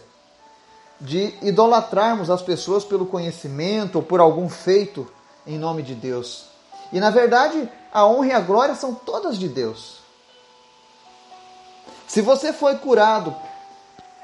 de 0.99 1.33
idolatrarmos 1.41 2.29
as 2.29 2.41
pessoas 2.41 2.83
pelo 2.83 3.05
conhecimento 3.05 3.95
ou 3.95 4.03
por 4.03 4.19
algum 4.19 4.49
feito 4.49 5.09
em 5.45 5.57
nome 5.57 5.81
de 5.81 5.95
Deus. 5.95 6.49
E 6.91 6.99
na 6.99 7.09
verdade, 7.09 7.71
a 7.89 8.05
honra 8.05 8.27
e 8.27 8.31
a 8.33 8.41
glória 8.41 8.75
são 8.75 8.93
todas 8.93 9.37
de 9.37 9.47
Deus. 9.47 9.99
Se 12.05 12.21
você 12.21 12.51
foi 12.51 12.75
curado 12.75 13.33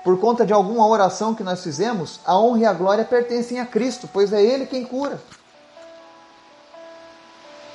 por 0.04 0.20
conta 0.20 0.46
de 0.46 0.52
alguma 0.52 0.86
oração 0.86 1.34
que 1.34 1.42
nós 1.42 1.64
fizemos, 1.64 2.20
a 2.26 2.38
honra 2.38 2.60
e 2.60 2.66
a 2.66 2.74
glória 2.74 3.06
pertencem 3.06 3.62
a 3.62 3.66
Cristo, 3.66 4.10
pois 4.12 4.34
é 4.34 4.44
Ele 4.44 4.66
quem 4.66 4.84
cura. 4.84 5.18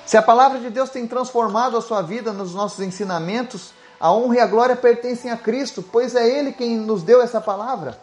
Se 0.05 0.19
a 0.19 0.23
palavra 0.23 0.61
de 0.61 0.69
Deus 0.69 0.91
tem 0.91 1.09
transformado 1.09 1.75
a 1.75 1.81
sua 1.81 2.03
vida 2.03 2.35
nos 2.35 2.55
nossos 2.55 2.81
ensinamentos, 2.81 3.73
a 4.01 4.13
honra 4.13 4.37
e 4.37 4.41
a 4.41 4.47
glória 4.47 4.77
pertencem 4.77 5.31
a 5.31 5.37
Cristo, 5.37 5.83
pois 5.83 6.15
é 6.15 6.29
Ele 6.29 6.53
quem 6.53 6.77
nos 6.77 7.03
deu 7.03 7.21
essa 7.21 7.41
palavra. 7.41 7.99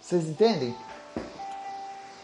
Vocês 0.00 0.24
entendem? 0.24 0.74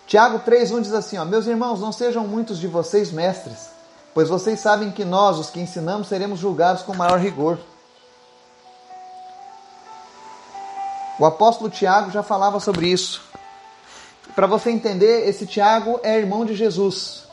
Tiago 0.07 0.41
3,1 0.41 0.83
diz 0.83 0.93
assim: 0.93 1.19
ó, 1.19 1.25
Meus 1.25 1.47
irmãos, 1.47 1.81
não 1.81 1.93
sejam 1.93 2.27
muitos 2.27 2.59
de 2.59 2.67
vocês 2.67 3.13
mestres, 3.13 3.71
pois 4.13 4.29
vocês 4.29 4.59
sabem 4.59 4.91
que 4.91 5.05
nós, 5.05 5.39
os 5.39 5.51
que 5.51 5.61
ensinamos, 5.61 6.09
seremos 6.09 6.41
julgados 6.41 6.83
com 6.83 6.95
maior 6.95 7.19
rigor. 7.19 7.59
O 11.19 11.25
apóstolo 11.25 11.71
Tiago 11.71 12.11
já 12.11 12.23
falava 12.23 12.59
sobre 12.59 12.89
isso. 12.89 13.23
Para 14.35 14.47
você 14.47 14.71
entender, 14.71 15.29
esse 15.29 15.47
Tiago 15.47 16.01
é 16.03 16.19
irmão 16.19 16.45
de 16.45 16.55
Jesus, 16.55 17.25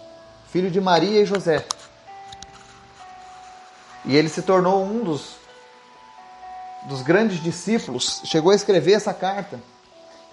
filho 0.49 0.69
de 0.69 0.81
Maria 0.81 1.21
e 1.21 1.25
José. 1.25 1.65
E 4.05 4.15
ele 4.15 4.29
se 4.29 4.41
tornou 4.41 4.83
um 4.83 5.03
dos 5.03 5.36
dos 6.83 7.01
grandes 7.01 7.41
discípulos, 7.41 8.21
chegou 8.25 8.51
a 8.51 8.55
escrever 8.55 8.93
essa 8.93 9.13
carta. 9.13 9.59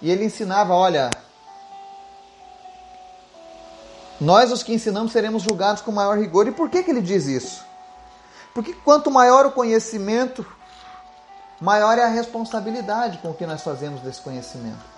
E 0.01 0.09
ele 0.09 0.25
ensinava: 0.25 0.73
olha, 0.73 1.09
nós 4.19 4.51
os 4.51 4.63
que 4.63 4.73
ensinamos 4.73 5.11
seremos 5.11 5.43
julgados 5.43 5.81
com 5.81 5.91
maior 5.91 6.17
rigor. 6.17 6.47
E 6.47 6.51
por 6.51 6.69
que, 6.69 6.83
que 6.83 6.91
ele 6.91 7.01
diz 7.01 7.25
isso? 7.25 7.65
Porque 8.53 8.73
quanto 8.73 9.11
maior 9.11 9.45
o 9.45 9.51
conhecimento, 9.51 10.45
maior 11.59 11.97
é 11.97 12.03
a 12.03 12.07
responsabilidade 12.07 13.17
com 13.17 13.31
o 13.31 13.33
que 13.33 13.45
nós 13.45 13.61
fazemos 13.61 14.01
desse 14.01 14.21
conhecimento. 14.21 14.95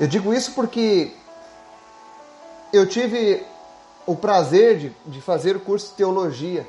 Eu 0.00 0.06
digo 0.06 0.32
isso 0.32 0.52
porque 0.52 1.14
eu 2.72 2.88
tive 2.88 3.46
o 4.06 4.16
prazer 4.16 4.78
de, 4.78 4.96
de 5.06 5.20
fazer 5.20 5.54
o 5.54 5.60
curso 5.60 5.90
de 5.90 5.94
teologia 5.94 6.66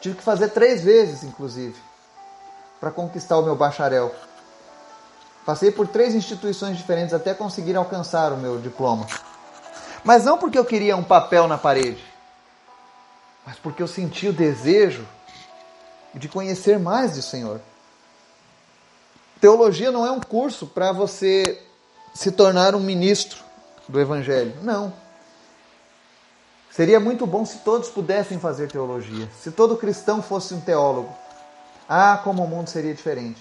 Tive 0.00 0.16
que 0.16 0.22
fazer 0.22 0.48
três 0.50 0.82
vezes, 0.82 1.24
inclusive, 1.24 1.76
para 2.80 2.90
conquistar 2.90 3.38
o 3.38 3.42
meu 3.42 3.56
bacharel. 3.56 4.14
Passei 5.44 5.70
por 5.70 5.86
três 5.88 6.14
instituições 6.14 6.76
diferentes 6.76 7.14
até 7.14 7.32
conseguir 7.32 7.76
alcançar 7.76 8.32
o 8.32 8.36
meu 8.36 8.58
diploma. 8.60 9.06
Mas 10.04 10.24
não 10.24 10.38
porque 10.38 10.58
eu 10.58 10.64
queria 10.64 10.96
um 10.96 11.04
papel 11.04 11.48
na 11.48 11.58
parede, 11.58 12.04
mas 13.44 13.56
porque 13.56 13.82
eu 13.82 13.88
senti 13.88 14.28
o 14.28 14.32
desejo 14.32 15.06
de 16.14 16.28
conhecer 16.28 16.78
mais 16.78 17.12
do 17.12 17.22
Senhor. 17.22 17.60
Teologia 19.40 19.90
não 19.92 20.06
é 20.06 20.10
um 20.10 20.20
curso 20.20 20.66
para 20.66 20.92
você 20.92 21.62
se 22.14 22.32
tornar 22.32 22.74
um 22.74 22.80
ministro 22.80 23.44
do 23.88 24.00
Evangelho. 24.00 24.54
Não. 24.62 24.92
Seria 26.76 27.00
muito 27.00 27.26
bom 27.26 27.42
se 27.46 27.60
todos 27.60 27.88
pudessem 27.88 28.38
fazer 28.38 28.70
teologia, 28.70 29.30
se 29.42 29.50
todo 29.50 29.78
cristão 29.78 30.20
fosse 30.20 30.52
um 30.52 30.60
teólogo. 30.60 31.08
Ah, 31.88 32.20
como 32.22 32.44
o 32.44 32.46
mundo 32.46 32.68
seria 32.68 32.92
diferente. 32.92 33.40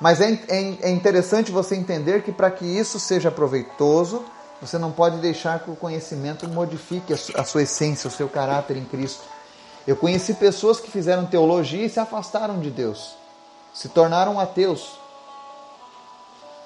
Mas 0.00 0.18
é, 0.18 0.32
é, 0.48 0.88
é 0.88 0.90
interessante 0.90 1.52
você 1.52 1.76
entender 1.76 2.22
que 2.22 2.32
para 2.32 2.50
que 2.50 2.64
isso 2.64 2.98
seja 2.98 3.30
proveitoso, 3.30 4.24
você 4.58 4.78
não 4.78 4.90
pode 4.90 5.18
deixar 5.18 5.60
que 5.60 5.70
o 5.70 5.76
conhecimento 5.76 6.48
modifique 6.48 7.12
a 7.12 7.44
sua 7.44 7.64
essência, 7.64 8.08
o 8.08 8.10
seu 8.10 8.26
caráter 8.26 8.78
em 8.78 8.86
Cristo. 8.86 9.24
Eu 9.86 9.94
conheci 9.94 10.32
pessoas 10.32 10.80
que 10.80 10.90
fizeram 10.90 11.26
teologia 11.26 11.84
e 11.84 11.90
se 11.90 12.00
afastaram 12.00 12.58
de 12.58 12.70
Deus, 12.70 13.18
se 13.74 13.90
tornaram 13.90 14.40
ateus. 14.40 14.98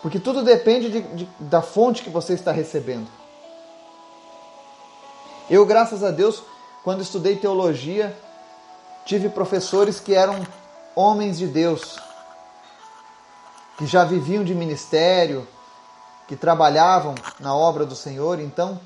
Porque 0.03 0.21
tudo 0.21 0.45
depende 0.45 0.89
de, 0.89 1.01
de, 1.01 1.29
da 1.41 1.63
fonte 1.63 2.05
que 2.05 2.11
você 2.11 2.35
está 2.35 2.53
recebendo. 2.53 3.09
Eu, 5.51 5.67
graças 5.67 6.05
a 6.05 6.11
Deus, 6.11 6.43
quando 6.85 7.03
estudei 7.03 7.37
teologia, 7.37 8.17
tive 9.05 9.29
professores 9.29 9.99
que 9.99 10.15
eram 10.15 10.47
homens 10.95 11.39
de 11.39 11.47
Deus, 11.47 11.99
que 13.77 13.87
já 13.87 14.05
viviam 14.05 14.45
de 14.45 14.55
ministério, 14.55 15.47
que 16.29 16.37
trabalhavam 16.37 17.15
na 17.41 17.55
obra 17.55 17.85
do 17.85 17.97
Senhor, 17.97 18.41
então 18.41 18.81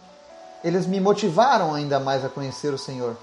eles 0.65 0.87
me 0.87 1.01
motivaram 1.01 1.75
ainda 1.75 2.01
mais 2.01 2.25
a 2.25 2.29
conhecer 2.29 2.73
o 2.73 2.79
Senhor. 2.79 3.17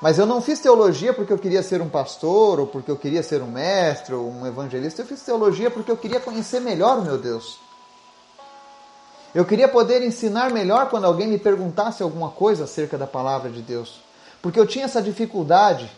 Mas 0.00 0.18
eu 0.18 0.26
não 0.26 0.40
fiz 0.40 0.60
teologia 0.60 1.12
porque 1.12 1.32
eu 1.32 1.38
queria 1.38 1.62
ser 1.62 1.80
um 1.80 1.88
pastor, 1.88 2.60
ou 2.60 2.66
porque 2.66 2.90
eu 2.90 2.96
queria 2.96 3.22
ser 3.22 3.42
um 3.42 3.50
mestre, 3.50 4.14
ou 4.14 4.30
um 4.30 4.46
evangelista. 4.46 5.02
Eu 5.02 5.06
fiz 5.06 5.20
teologia 5.22 5.70
porque 5.70 5.90
eu 5.90 5.96
queria 5.96 6.20
conhecer 6.20 6.60
melhor 6.60 6.98
o 6.98 7.02
meu 7.02 7.18
Deus. 7.18 7.58
Eu 9.34 9.44
queria 9.44 9.68
poder 9.68 10.02
ensinar 10.02 10.52
melhor 10.52 10.88
quando 10.88 11.06
alguém 11.06 11.26
me 11.26 11.38
perguntasse 11.38 12.02
alguma 12.02 12.30
coisa 12.30 12.64
acerca 12.64 12.96
da 12.96 13.06
palavra 13.06 13.50
de 13.50 13.62
Deus. 13.62 14.00
Porque 14.40 14.60
eu 14.60 14.66
tinha 14.66 14.84
essa 14.84 15.02
dificuldade 15.02 15.90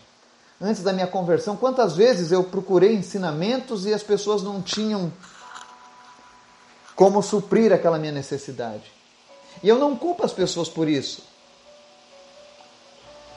antes 0.59 0.81
da 0.81 0.91
minha 0.91 1.05
conversão, 1.05 1.55
quantas 1.55 1.95
vezes 1.95 2.31
eu 2.31 2.43
procurei 2.43 2.95
ensinamentos 2.95 3.85
e 3.85 3.93
as 3.93 4.01
pessoas 4.01 4.41
não 4.41 4.61
tinham 4.61 5.13
como 6.95 7.21
suprir 7.21 7.71
aquela 7.71 7.99
minha 7.99 8.11
necessidade. 8.11 8.91
E 9.61 9.69
eu 9.69 9.77
não 9.77 9.95
culpo 9.95 10.25
as 10.25 10.33
pessoas 10.33 10.67
por 10.67 10.87
isso. 10.87 11.23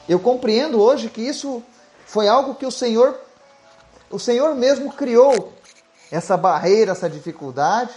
Eu 0.09 0.19
compreendo 0.19 0.81
hoje 0.81 1.09
que 1.09 1.21
isso 1.21 1.63
foi 2.05 2.27
algo 2.27 2.55
que 2.55 2.65
o 2.65 2.71
Senhor, 2.71 3.17
o 4.09 4.17
Senhor 4.17 4.55
mesmo 4.55 4.91
criou 4.91 5.53
essa 6.11 6.35
barreira, 6.35 6.91
essa 6.91 7.09
dificuldade. 7.09 7.93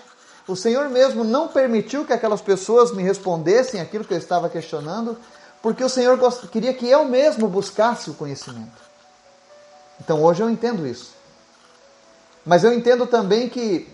O 0.47 0.55
Senhor 0.55 0.89
mesmo 0.91 1.25
não 1.25 1.49
permitiu 1.49 2.05
que 2.05 2.13
aquelas 2.13 2.43
pessoas 2.43 2.93
me 2.93 3.03
respondessem 3.03 3.81
aquilo 3.81 4.05
que 4.05 4.13
eu 4.13 4.19
estava 4.19 4.49
questionando, 4.49 5.19
porque 5.63 5.83
o 5.83 5.89
Senhor 5.89 6.19
queria 6.51 6.75
que 6.75 6.89
eu 6.89 7.07
mesmo 7.07 7.49
buscasse 7.49 8.11
o 8.11 8.15
conhecimento. 8.15 8.83
Então 10.01 10.23
hoje 10.23 10.43
eu 10.43 10.51
entendo 10.51 10.87
isso. 10.87 11.15
Mas 12.45 12.63
eu 12.63 12.75
entendo 12.75 13.07
também 13.07 13.49
que 13.49 13.89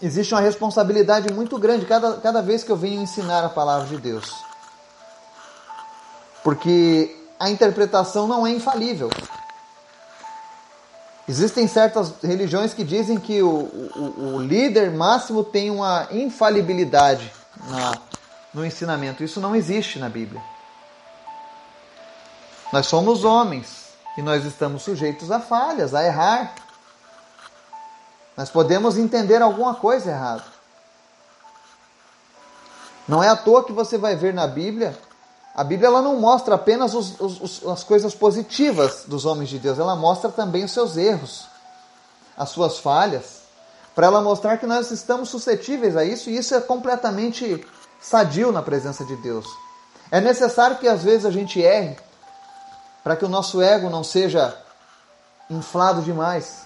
existe 0.00 0.32
uma 0.32 0.40
responsabilidade 0.40 1.30
muito 1.32 1.58
grande 1.58 1.84
cada, 1.84 2.14
cada 2.14 2.40
vez 2.40 2.64
que 2.64 2.70
eu 2.70 2.76
venho 2.76 3.02
ensinar 3.02 3.44
a 3.44 3.50
palavra 3.50 3.86
de 3.86 3.98
Deus. 3.98 4.32
Porque 6.42 7.14
a 7.38 7.50
interpretação 7.50 8.26
não 8.26 8.46
é 8.46 8.50
infalível. 8.50 9.10
Existem 11.30 11.68
certas 11.68 12.12
religiões 12.24 12.74
que 12.74 12.82
dizem 12.82 13.16
que 13.16 13.40
o, 13.40 13.48
o, 13.48 14.34
o 14.34 14.42
líder 14.42 14.90
máximo 14.90 15.44
tem 15.44 15.70
uma 15.70 16.08
infalibilidade 16.10 17.32
na, 17.68 17.92
no 18.52 18.66
ensinamento. 18.66 19.22
Isso 19.22 19.40
não 19.40 19.54
existe 19.54 20.00
na 20.00 20.08
Bíblia. 20.08 20.42
Nós 22.72 22.88
somos 22.88 23.22
homens 23.22 23.90
e 24.18 24.22
nós 24.22 24.44
estamos 24.44 24.82
sujeitos 24.82 25.30
a 25.30 25.38
falhas, 25.38 25.94
a 25.94 26.04
errar. 26.04 26.52
Nós 28.36 28.50
podemos 28.50 28.98
entender 28.98 29.40
alguma 29.40 29.76
coisa 29.76 30.10
errada. 30.10 30.44
Não 33.06 33.22
é 33.22 33.28
à 33.28 33.36
toa 33.36 33.62
que 33.62 33.72
você 33.72 33.96
vai 33.96 34.16
ver 34.16 34.34
na 34.34 34.48
Bíblia, 34.48 34.98
a 35.54 35.64
Bíblia 35.64 35.88
ela 35.88 36.00
não 36.00 36.18
mostra 36.18 36.54
apenas 36.54 36.94
os, 36.94 37.18
os, 37.20 37.66
as 37.66 37.82
coisas 37.82 38.14
positivas 38.14 39.04
dos 39.06 39.24
homens 39.26 39.48
de 39.48 39.58
Deus, 39.58 39.78
ela 39.78 39.96
mostra 39.96 40.30
também 40.30 40.64
os 40.64 40.70
seus 40.70 40.96
erros, 40.96 41.46
as 42.36 42.50
suas 42.50 42.78
falhas, 42.78 43.40
para 43.94 44.06
ela 44.06 44.20
mostrar 44.20 44.58
que 44.58 44.66
nós 44.66 44.90
estamos 44.90 45.28
suscetíveis 45.28 45.96
a 45.96 46.04
isso 46.04 46.30
e 46.30 46.36
isso 46.36 46.54
é 46.54 46.60
completamente 46.60 47.66
sadio 48.00 48.52
na 48.52 48.62
presença 48.62 49.04
de 49.04 49.16
Deus. 49.16 49.46
É 50.10 50.20
necessário 50.20 50.78
que 50.78 50.88
às 50.88 51.02
vezes 51.02 51.26
a 51.26 51.30
gente 51.30 51.60
erre 51.60 51.96
para 53.02 53.16
que 53.16 53.24
o 53.24 53.28
nosso 53.28 53.60
ego 53.60 53.90
não 53.90 54.04
seja 54.04 54.56
inflado 55.48 56.02
demais. 56.02 56.62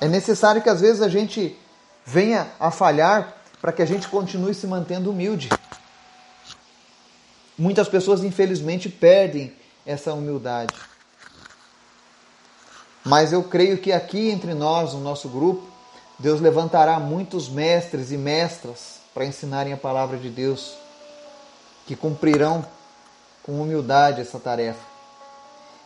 É 0.00 0.08
necessário 0.08 0.62
que 0.62 0.68
às 0.68 0.80
vezes 0.80 1.02
a 1.02 1.08
gente 1.08 1.58
venha 2.04 2.50
a 2.58 2.70
falhar 2.70 3.34
para 3.60 3.72
que 3.72 3.82
a 3.82 3.86
gente 3.86 4.08
continue 4.08 4.54
se 4.54 4.66
mantendo 4.66 5.10
humilde. 5.10 5.48
Muitas 7.60 7.88
pessoas, 7.88 8.24
infelizmente, 8.24 8.88
perdem 8.88 9.52
essa 9.84 10.14
humildade. 10.14 10.74
Mas 13.04 13.32
eu 13.32 13.42
creio 13.42 13.78
que 13.78 13.92
aqui 13.92 14.30
entre 14.30 14.54
nós, 14.54 14.94
no 14.94 15.00
nosso 15.00 15.28
grupo, 15.28 15.68
Deus 16.18 16.40
levantará 16.40 16.98
muitos 16.98 17.48
mestres 17.48 18.10
e 18.10 18.16
mestras 18.16 19.00
para 19.14 19.24
ensinarem 19.24 19.72
a 19.72 19.76
palavra 19.76 20.16
de 20.16 20.30
Deus, 20.30 20.74
que 21.86 21.94
cumprirão 21.94 22.64
com 23.42 23.60
humildade 23.60 24.20
essa 24.20 24.40
tarefa. 24.40 24.84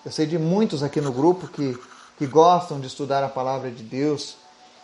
Eu 0.04 0.12
sei 0.12 0.26
de 0.26 0.38
muitos 0.38 0.82
aqui 0.82 1.00
no 1.00 1.12
grupo 1.12 1.48
que 1.48 1.76
que 2.16 2.26
gostam 2.26 2.78
de 2.78 2.86
estudar 2.86 3.24
a 3.24 3.28
palavra 3.28 3.70
de 3.70 3.82
Deus, 3.82 4.36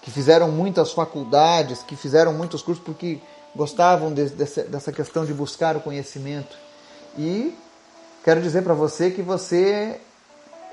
que 0.03 0.11
fizeram 0.11 0.51
muitas 0.51 0.93
faculdades, 0.93 1.83
que 1.83 1.95
fizeram 1.95 2.33
muitos 2.33 2.63
cursos 2.63 2.83
porque 2.83 3.21
gostavam 3.55 4.13
de, 4.13 4.31
de, 4.31 4.45
dessa 4.65 4.93
questão 4.93 5.25
de 5.25 5.33
buscar 5.33 5.77
o 5.77 5.81
conhecimento. 5.81 6.57
E 7.17 7.57
quero 8.25 8.41
dizer 8.41 8.63
para 8.63 8.75
você 8.75 9.11
que 9.11 9.23
você 9.23 10.01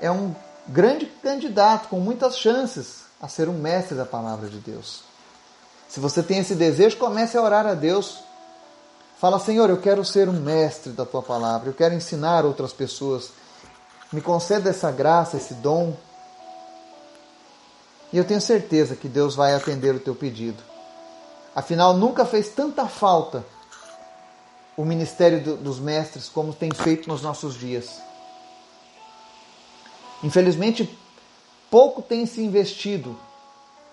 é 0.00 0.10
um 0.10 0.34
grande 0.66 1.06
candidato 1.06 1.88
com 1.88 1.98
muitas 1.98 2.38
chances 2.38 3.04
a 3.20 3.28
ser 3.28 3.48
um 3.48 3.58
mestre 3.58 3.96
da 3.96 4.04
palavra 4.04 4.48
de 4.48 4.58
Deus. 4.58 5.02
Se 5.88 5.98
você 5.98 6.22
tem 6.22 6.38
esse 6.38 6.54
desejo, 6.54 6.98
comece 6.98 7.36
a 7.36 7.42
orar 7.42 7.66
a 7.66 7.74
Deus. 7.74 8.18
Fala, 9.18 9.40
Senhor, 9.40 9.68
eu 9.68 9.80
quero 9.80 10.04
ser 10.04 10.28
um 10.28 10.40
mestre 10.40 10.92
da 10.92 11.04
tua 11.04 11.22
palavra, 11.22 11.68
eu 11.68 11.74
quero 11.74 11.94
ensinar 11.94 12.44
outras 12.44 12.72
pessoas. 12.72 13.30
Me 14.12 14.20
conceda 14.20 14.70
essa 14.70 14.92
graça, 14.92 15.36
esse 15.36 15.54
dom, 15.54 15.96
e 18.12 18.16
eu 18.16 18.24
tenho 18.24 18.40
certeza 18.40 18.96
que 18.96 19.08
Deus 19.08 19.34
vai 19.34 19.54
atender 19.54 19.94
o 19.94 20.00
teu 20.00 20.14
pedido. 20.14 20.62
Afinal, 21.54 21.94
nunca 21.94 22.24
fez 22.24 22.48
tanta 22.48 22.86
falta 22.86 23.44
o 24.78 24.84
ministério 24.84 25.42
do, 25.42 25.56
dos 25.58 25.78
mestres 25.78 26.30
como 26.30 26.54
tem 26.54 26.70
feito 26.72 27.06
nos 27.06 27.20
nossos 27.20 27.54
dias. 27.54 28.00
Infelizmente, 30.24 30.98
pouco 31.70 32.00
tem 32.00 32.24
se 32.24 32.40
investido 32.40 33.14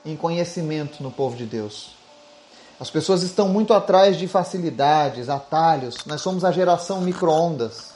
em 0.06 0.16
conhecimento 0.16 1.04
no 1.04 1.12
povo 1.12 1.36
de 1.36 1.46
Deus. 1.46 1.96
As 2.80 2.90
pessoas 2.90 3.22
estão 3.22 3.50
muito 3.50 3.74
atrás 3.74 4.18
de 4.18 4.28
facilidades, 4.28 5.28
atalhos. 5.28 6.06
Nós 6.06 6.22
somos 6.22 6.46
a 6.46 6.52
geração 6.52 7.02
micro-ondas, 7.02 7.94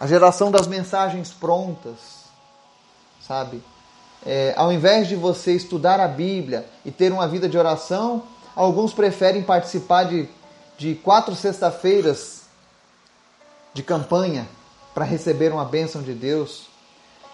a 0.00 0.06
geração 0.06 0.50
das 0.50 0.66
mensagens 0.66 1.30
prontas, 1.30 1.98
sabe? 3.26 3.62
é, 4.24 4.54
ao 4.56 4.72
invés 4.72 5.06
de 5.06 5.16
você 5.16 5.52
estudar 5.52 6.00
a 6.00 6.08
Bíblia 6.08 6.64
e 6.84 6.90
ter 6.90 7.12
uma 7.12 7.28
vida 7.28 7.48
de 7.48 7.58
oração, 7.58 8.22
alguns 8.56 8.92
preferem 8.92 9.42
participar 9.42 10.04
de, 10.04 10.28
de 10.76 10.94
quatro 10.94 11.34
sexta-feiras 11.34 12.42
de 13.72 13.82
campanha 13.82 14.48
para 14.94 15.04
receber 15.04 15.52
uma 15.52 15.64
bênção 15.64 16.02
de 16.02 16.12
Deus. 16.12 16.66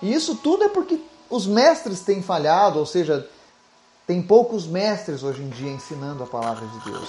E 0.02 0.12
isso 0.12 0.36
tudo 0.36 0.64
é 0.64 0.68
porque 0.68 1.00
os 1.28 1.46
mestres 1.46 2.00
têm 2.00 2.22
falhado, 2.22 2.78
ou 2.78 2.86
seja, 2.86 3.28
tem 4.06 4.22
poucos 4.22 4.66
mestres 4.66 5.22
hoje 5.22 5.42
em 5.42 5.48
dia 5.48 5.70
ensinando 5.70 6.24
a 6.24 6.26
palavra 6.26 6.66
de 6.66 6.90
Deus. 6.90 7.08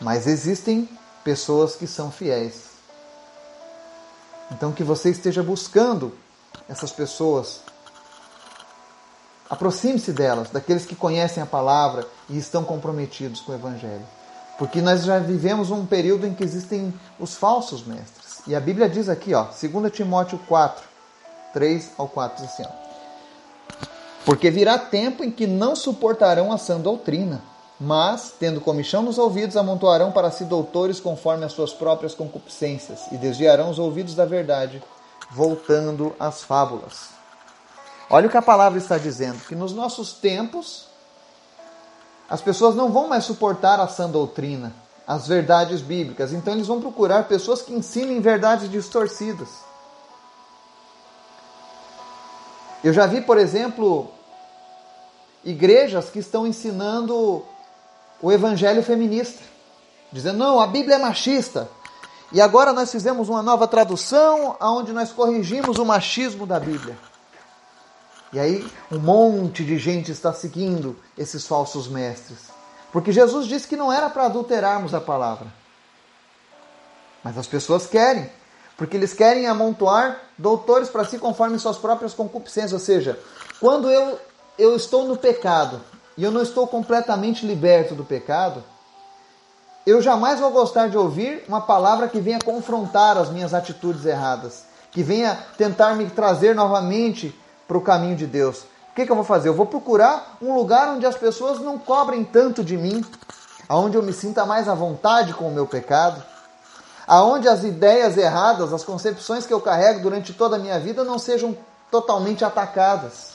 Mas 0.00 0.26
existem 0.26 0.88
pessoas 1.24 1.76
que 1.76 1.86
são 1.86 2.10
fiéis. 2.10 2.70
Então 4.50 4.72
que 4.72 4.82
você 4.82 5.10
esteja 5.10 5.42
buscando 5.42 6.12
essas 6.68 6.90
pessoas 6.92 7.60
Aproxime-se 9.50 10.12
delas, 10.12 10.48
daqueles 10.50 10.86
que 10.86 10.94
conhecem 10.94 11.42
a 11.42 11.46
palavra 11.46 12.06
e 12.28 12.38
estão 12.38 12.62
comprometidos 12.62 13.40
com 13.40 13.50
o 13.50 13.54
Evangelho. 13.56 14.06
Porque 14.60 14.82
nós 14.82 15.04
já 15.04 15.18
vivemos 15.18 15.70
um 15.70 15.86
período 15.86 16.26
em 16.26 16.34
que 16.34 16.44
existem 16.44 16.92
os 17.18 17.34
falsos 17.34 17.82
mestres. 17.82 18.42
E 18.46 18.54
a 18.54 18.60
Bíblia 18.60 18.90
diz 18.90 19.08
aqui, 19.08 19.32
ó, 19.32 19.44
2 19.44 19.90
Timóteo 19.90 20.38
4, 20.46 20.84
3 21.54 21.92
ao 21.96 22.06
4, 22.06 22.42
diz 22.42 22.52
assim, 22.52 22.64
ó, 22.64 23.76
Porque 24.26 24.50
virá 24.50 24.76
tempo 24.76 25.24
em 25.24 25.30
que 25.30 25.46
não 25.46 25.74
suportarão 25.74 26.52
a 26.52 26.58
sã 26.58 26.78
doutrina, 26.78 27.40
mas, 27.80 28.34
tendo 28.38 28.60
comichão 28.60 29.02
nos 29.02 29.16
ouvidos, 29.16 29.56
amontoarão 29.56 30.12
para 30.12 30.30
si 30.30 30.44
doutores 30.44 31.00
conforme 31.00 31.46
as 31.46 31.52
suas 31.52 31.72
próprias 31.72 32.14
concupiscências, 32.14 33.06
e 33.10 33.16
desviarão 33.16 33.70
os 33.70 33.78
ouvidos 33.78 34.14
da 34.14 34.26
verdade, 34.26 34.82
voltando 35.30 36.14
às 36.20 36.42
fábulas. 36.42 37.08
Olha 38.10 38.26
o 38.26 38.30
que 38.30 38.36
a 38.36 38.42
palavra 38.42 38.78
está 38.78 38.98
dizendo: 38.98 39.40
que 39.48 39.54
nos 39.54 39.72
nossos 39.72 40.12
tempos 40.12 40.89
as 42.30 42.40
pessoas 42.40 42.76
não 42.76 42.92
vão 42.92 43.08
mais 43.08 43.24
suportar 43.24 43.80
a 43.80 43.88
sã 43.88 44.08
doutrina, 44.08 44.72
as 45.04 45.26
verdades 45.26 45.82
bíblicas, 45.82 46.32
então 46.32 46.54
eles 46.54 46.68
vão 46.68 46.80
procurar 46.80 47.24
pessoas 47.24 47.60
que 47.60 47.74
ensinem 47.74 48.20
verdades 48.20 48.70
distorcidas. 48.70 49.48
Eu 52.84 52.92
já 52.92 53.04
vi, 53.04 53.20
por 53.20 53.36
exemplo, 53.36 54.08
igrejas 55.44 56.08
que 56.08 56.20
estão 56.20 56.46
ensinando 56.46 57.44
o 58.22 58.30
evangelho 58.30 58.82
feminista, 58.82 59.42
dizendo: 60.12 60.38
não, 60.38 60.60
a 60.60 60.68
Bíblia 60.68 60.94
é 60.94 60.98
machista. 60.98 61.68
E 62.32 62.40
agora 62.40 62.72
nós 62.72 62.92
fizemos 62.92 63.28
uma 63.28 63.42
nova 63.42 63.66
tradução 63.66 64.56
onde 64.60 64.92
nós 64.92 65.10
corrigimos 65.10 65.78
o 65.78 65.84
machismo 65.84 66.46
da 66.46 66.60
Bíblia. 66.60 66.96
E 68.32 68.38
aí 68.38 68.66
um 68.90 68.98
monte 68.98 69.64
de 69.64 69.78
gente 69.78 70.10
está 70.10 70.32
seguindo 70.32 70.96
esses 71.16 71.46
falsos 71.46 71.88
mestres. 71.88 72.38
Porque 72.92 73.12
Jesus 73.12 73.46
disse 73.46 73.66
que 73.66 73.76
não 73.76 73.92
era 73.92 74.10
para 74.10 74.26
adulterarmos 74.26 74.94
a 74.94 75.00
palavra. 75.00 75.46
Mas 77.22 77.36
as 77.36 77.46
pessoas 77.46 77.86
querem. 77.86 78.30
Porque 78.76 78.96
eles 78.96 79.12
querem 79.12 79.46
amontoar 79.46 80.20
doutores 80.38 80.88
para 80.88 81.04
si 81.04 81.18
conforme 81.18 81.58
suas 81.58 81.76
próprias 81.76 82.14
concupiscências. 82.14 82.72
Ou 82.72 82.78
seja, 82.78 83.18
quando 83.60 83.90
eu, 83.90 84.18
eu 84.58 84.74
estou 84.74 85.06
no 85.06 85.16
pecado 85.16 85.80
e 86.16 86.24
eu 86.24 86.30
não 86.30 86.42
estou 86.42 86.66
completamente 86.66 87.46
liberto 87.46 87.94
do 87.94 88.04
pecado, 88.04 88.64
eu 89.86 90.00
jamais 90.00 90.40
vou 90.40 90.50
gostar 90.50 90.88
de 90.88 90.96
ouvir 90.96 91.44
uma 91.46 91.60
palavra 91.60 92.08
que 92.08 92.20
venha 92.20 92.38
confrontar 92.38 93.18
as 93.18 93.30
minhas 93.30 93.52
atitudes 93.52 94.06
erradas 94.06 94.70
que 94.90 95.02
venha 95.02 95.38
tentar 95.56 95.94
me 95.94 96.06
trazer 96.10 96.54
novamente 96.54 97.34
para 97.70 97.78
o 97.78 97.80
caminho 97.80 98.16
de 98.16 98.26
Deus. 98.26 98.62
O 98.90 98.94
que, 98.96 99.06
que 99.06 99.12
eu 99.12 99.14
vou 99.14 99.24
fazer? 99.24 99.48
Eu 99.48 99.54
vou 99.54 99.64
procurar 99.64 100.36
um 100.42 100.52
lugar 100.56 100.88
onde 100.88 101.06
as 101.06 101.14
pessoas 101.14 101.60
não 101.60 101.78
cobrem 101.78 102.24
tanto 102.24 102.64
de 102.64 102.76
mim, 102.76 103.04
aonde 103.68 103.96
eu 103.96 104.02
me 104.02 104.12
sinta 104.12 104.44
mais 104.44 104.68
à 104.68 104.74
vontade 104.74 105.32
com 105.34 105.46
o 105.46 105.52
meu 105.52 105.68
pecado, 105.68 106.20
aonde 107.06 107.48
as 107.48 107.62
ideias 107.62 108.16
erradas, 108.16 108.72
as 108.72 108.82
concepções 108.82 109.46
que 109.46 109.54
eu 109.54 109.60
carrego 109.60 110.00
durante 110.00 110.34
toda 110.34 110.56
a 110.56 110.58
minha 110.58 110.80
vida 110.80 111.04
não 111.04 111.16
sejam 111.16 111.56
totalmente 111.92 112.44
atacadas. 112.44 113.34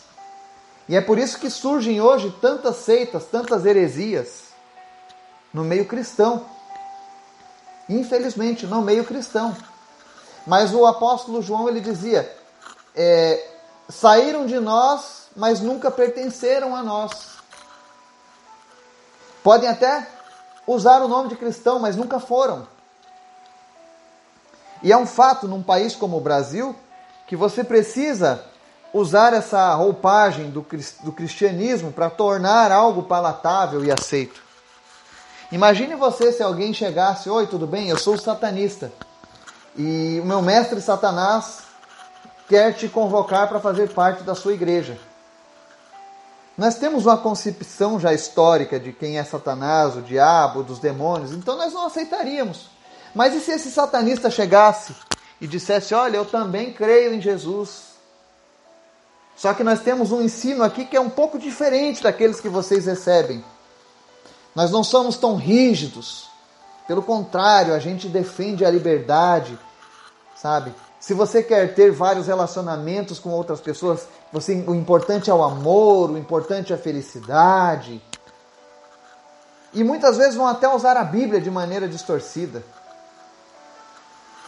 E 0.90 0.98
é 0.98 1.02
por 1.02 1.18
isso 1.18 1.40
que 1.40 1.50
surgem 1.50 2.02
hoje 2.02 2.36
tantas 2.42 2.76
seitas, 2.76 3.24
tantas 3.24 3.66
heresias 3.66 4.50
no 5.54 5.64
meio 5.64 5.86
cristão. 5.86 6.46
Infelizmente, 7.88 8.68
no 8.68 8.82
meio 8.82 9.06
cristão. 9.06 9.56
Mas 10.46 10.74
o 10.74 10.86
apóstolo 10.86 11.42
João 11.42 11.70
ele 11.70 11.80
dizia: 11.80 12.30
é, 12.94 13.55
saíram 13.90 14.46
de 14.46 14.60
nós, 14.60 15.28
mas 15.36 15.62
nunca 15.62 15.92
pertenceram 15.92 16.76
a 16.76 16.84
nós. 16.84 17.36
Podem 19.44 19.70
até 19.70 20.08
usar 20.66 21.02
o 21.02 21.08
nome 21.08 21.30
de 21.30 21.36
cristão, 21.36 21.80
mas 21.80 21.96
nunca 21.96 22.20
foram. 22.20 22.68
E 24.82 24.92
é 24.92 24.98
um 24.98 25.06
fato 25.06 25.48
num 25.48 25.62
país 25.64 25.96
como 25.96 26.18
o 26.18 26.22
Brasil 26.22 26.76
que 27.28 27.36
você 27.36 27.64
precisa 27.64 28.44
usar 28.94 29.34
essa 29.34 29.74
roupagem 29.74 30.50
do, 30.50 30.66
do 31.04 31.12
cristianismo 31.12 31.92
para 31.92 32.10
tornar 32.10 32.72
algo 32.72 33.04
palatável 33.04 33.84
e 33.84 33.92
aceito. 33.92 34.42
Imagine 35.52 35.96
você 35.96 36.32
se 36.32 36.42
alguém 36.42 36.74
chegasse: 36.74 37.30
Oi, 37.30 37.46
tudo 37.48 37.68
bem? 37.68 37.90
Eu 37.90 37.98
sou 37.98 38.18
satanista. 38.18 38.92
E 39.78 40.20
o 40.22 40.26
meu 40.26 40.42
mestre 40.42 40.82
Satanás 40.82 41.65
quer 42.48 42.74
te 42.74 42.88
convocar 42.88 43.48
para 43.48 43.60
fazer 43.60 43.90
parte 43.90 44.24
da 44.24 44.36
sua 44.36 44.54
igreja. 44.54 44.98
Nós 46.58 46.76
temos 46.76 47.06
uma 47.06 47.18
concepção 47.18 48.00
já 48.00 48.14
histórica 48.14 48.80
de 48.80 48.94
quem 48.94 49.18
é 49.18 49.24
Satanás, 49.24 49.98
o 49.98 50.02
diabo, 50.02 50.64
dos 50.64 50.80
demônios, 50.80 51.32
então 51.32 51.58
nós 51.58 51.74
não 51.74 51.88
aceitaríamos. 51.88 52.70
Mas 53.14 53.34
e 53.34 53.42
se 53.42 53.52
esse 53.52 53.72
satanista 53.72 54.30
chegasse 54.30 54.96
e 55.40 55.48
dissesse: 55.48 55.94
Olha, 55.94 56.18
eu 56.18 56.26
também 56.26 56.72
creio 56.72 57.14
em 57.14 57.22
Jesus. 57.22 57.96
Só 59.36 59.54
que 59.54 59.64
nós 59.64 59.82
temos 59.82 60.12
um 60.12 60.22
ensino 60.22 60.64
aqui 60.64 60.86
que 60.86 60.96
é 60.96 61.02
um 61.02 61.10
pouco 61.10 61.38
diferente 61.38 62.02
daqueles 62.02 62.40
que 62.40 62.48
vocês 62.48 62.86
recebem. 62.86 63.44
Nós 64.56 64.72
não 64.72 64.84
somos 64.84 65.18
tão 65.18 65.36
rígidos. 65.36 66.30
Pelo 66.88 67.04
contrário, 67.04 67.74
a 67.74 67.80
gente 67.80 68.08
defende 68.08 68.64
a 68.64 68.70
liberdade, 68.70 69.60
sabe? 70.36 70.74
Se 71.06 71.14
você 71.14 71.44
quer 71.44 71.76
ter 71.76 71.92
vários 71.92 72.26
relacionamentos 72.26 73.20
com 73.20 73.30
outras 73.30 73.62
pessoas, 73.62 74.08
você, 74.34 74.56
o 74.66 74.74
importante 74.74 75.30
é 75.30 75.34
o 75.36 75.44
amor, 75.44 76.10
o 76.10 76.18
importante 76.18 76.74
é 76.74 76.76
a 76.76 76.80
felicidade. 76.80 78.02
E 79.72 79.84
muitas 79.84 80.18
vezes 80.18 80.34
vão 80.34 80.48
até 80.48 80.68
usar 80.68 80.98
a 80.98 81.04
Bíblia 81.04 81.40
de 81.40 81.52
maneira 81.52 81.88
distorcida. 81.88 82.64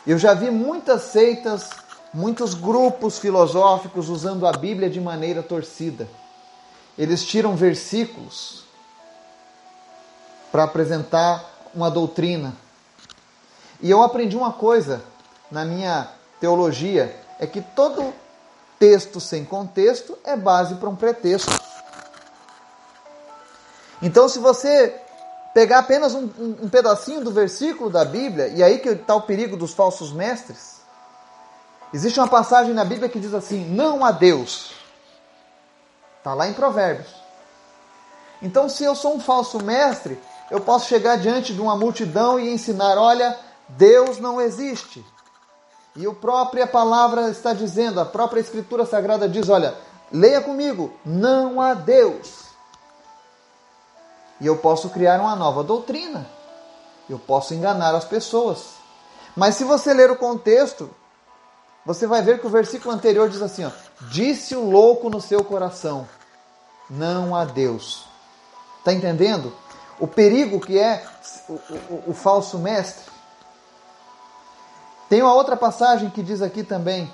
Eu 0.08 0.17
já 0.17 0.34
vi 0.34 0.50
muitas 0.50 1.04
seitas, 1.04 1.70
muitos 2.12 2.56
grupos 2.56 3.20
filosóficos 3.20 4.10
usando 4.10 4.48
a 4.48 4.52
Bíblia 4.52 4.89
de 4.89 5.00
maneira 5.00 5.43
torcida. 5.43 6.08
Eles 6.98 7.24
tiram 7.24 7.56
versículos 7.56 8.63
para 10.52 10.63
apresentar 10.63 11.70
uma 11.72 11.91
doutrina. 11.91 12.56
E 13.80 13.91
eu 13.91 14.02
aprendi 14.02 14.36
uma 14.36 14.54
coisa 14.54 15.04
na 15.52 15.63
minha 15.63 16.16
teologia, 16.39 17.15
é 17.39 17.47
que 17.47 17.62
todo 17.62 18.13
texto 18.80 19.19
sem 19.19 19.43
contexto 19.43 20.17
é 20.23 20.36
base 20.36 20.76
para 20.76 20.89
um 20.89 20.95
pretexto. 20.95 21.52
Então, 24.02 24.30
se 24.30 24.39
você 24.39 24.95
pegar 25.54 25.80
apenas 25.80 26.13
um, 26.13 26.30
um, 26.38 26.69
pedacinho 26.69 27.23
do 27.23 27.32
versículo 27.32 27.89
da 27.89 28.06
Bíblia, 28.06 28.47
e 28.50 28.62
aí 28.62 28.78
que 28.78 28.89
está 28.89 29.15
o 29.15 29.23
perigo 29.23 29.58
dos 29.58 29.73
falsos 29.73 30.13
mestres, 30.13 30.76
existe 31.91 32.19
uma 32.19 32.28
passagem 32.28 32.73
na 32.73 32.86
Bíblia 32.86 33.10
que 33.10 33.19
diz 33.19 33.34
assim: 33.34 33.65
não 33.65 34.06
há 34.06 34.12
Deus. 34.12 34.73
Está 36.19 36.34
lá 36.34 36.47
em 36.47 36.54
Provérbios. 36.54 37.08
Então, 38.41 38.69
se 38.69 38.84
eu 38.84 38.93
sou 38.93 39.15
um 39.15 39.19
falso 39.19 39.63
mestre, 39.63 40.19
eu 40.52 40.60
posso 40.62 40.88
chegar 40.88 41.17
diante 41.17 41.54
de 41.54 41.60
uma 41.60 41.76
multidão 41.76 42.39
e 42.39 42.52
ensinar: 42.52 42.97
olha, 42.97 43.36
Deus 43.69 44.19
não 44.19 44.39
existe. 44.39 45.04
E 45.97 46.05
a 46.05 46.13
própria 46.13 46.65
palavra 46.65 47.29
está 47.29 47.51
dizendo, 47.53 47.99
a 47.99 48.05
própria 48.05 48.39
Escritura 48.39 48.86
Sagrada 48.86 49.27
diz: 49.27 49.49
olha, 49.49 49.75
leia 50.12 50.39
comigo, 50.39 50.93
não 51.05 51.60
há 51.60 51.73
Deus. 51.73 52.45
E 54.39 54.45
eu 54.45 54.55
posso 54.57 54.89
criar 54.89 55.19
uma 55.19 55.36
nova 55.36 55.63
doutrina. 55.63 56.25
Eu 57.10 57.17
posso 57.17 57.53
enganar 57.53 57.95
as 57.95 58.05
pessoas. 58.05 58.75
Mas 59.36 59.55
se 59.55 59.63
você 59.63 59.93
ler 59.93 60.12
o 60.12 60.15
contexto, 60.15 60.89
você 61.86 62.05
vai 62.05 62.21
ver 62.21 62.39
que 62.39 62.47
o 62.47 62.49
versículo 62.49 62.93
anterior 62.93 63.27
diz 63.27 63.41
assim: 63.41 63.65
ó, 63.65 63.71
Disse 64.10 64.55
o 64.55 64.69
louco 64.69 65.10
no 65.10 65.19
seu 65.19 65.43
coração: 65.43 66.07
Não 66.89 67.36
há 67.36 67.43
Deus. 67.43 68.05
Está 68.79 68.93
entendendo? 68.93 69.51
o 69.99 70.07
perigo 70.07 70.60
que 70.60 70.77
é 70.77 71.03
o, 71.49 71.53
o, 71.53 72.03
o 72.07 72.13
falso 72.13 72.57
mestre. 72.60 73.16
Tem 75.10 75.22
uma 75.22 75.34
outra 75.34 75.56
passagem 75.56 76.10
que 76.10 76.22
diz 76.22 76.41
aqui 76.41 76.63
também: 76.63 77.12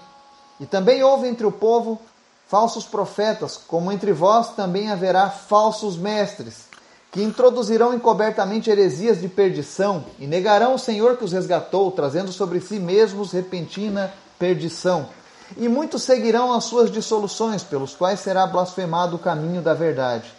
E 0.59 0.65
também 0.65 1.03
houve 1.03 1.27
entre 1.27 1.45
o 1.45 1.51
povo 1.51 1.99
falsos 2.47 2.85
profetas, 2.85 3.57
como 3.57 3.91
entre 3.91 4.11
vós 4.11 4.49
também 4.55 4.91
haverá 4.91 5.29
falsos 5.29 5.97
mestres, 5.97 6.65
que 7.11 7.21
introduzirão 7.21 7.93
encobertamente 7.93 8.69
heresias 8.69 9.21
de 9.21 9.27
perdição 9.27 10.05
e 10.19 10.27
negarão 10.27 10.75
o 10.75 10.79
Senhor 10.79 11.17
que 11.17 11.23
os 11.23 11.31
resgatou, 11.31 11.91
trazendo 11.91 12.31
sobre 12.31 12.59
si 12.59 12.79
mesmos 12.79 13.31
repentina 13.31 14.13
perdição. 14.39 15.07
E 15.55 15.67
muitos 15.67 16.03
seguirão 16.03 16.51
as 16.53 16.63
suas 16.63 16.91
dissoluções, 16.91 17.63
pelos 17.63 17.95
quais 17.95 18.19
será 18.19 18.47
blasfemado 18.47 19.15
o 19.15 19.19
caminho 19.19 19.61
da 19.61 19.73
verdade. 19.73 20.33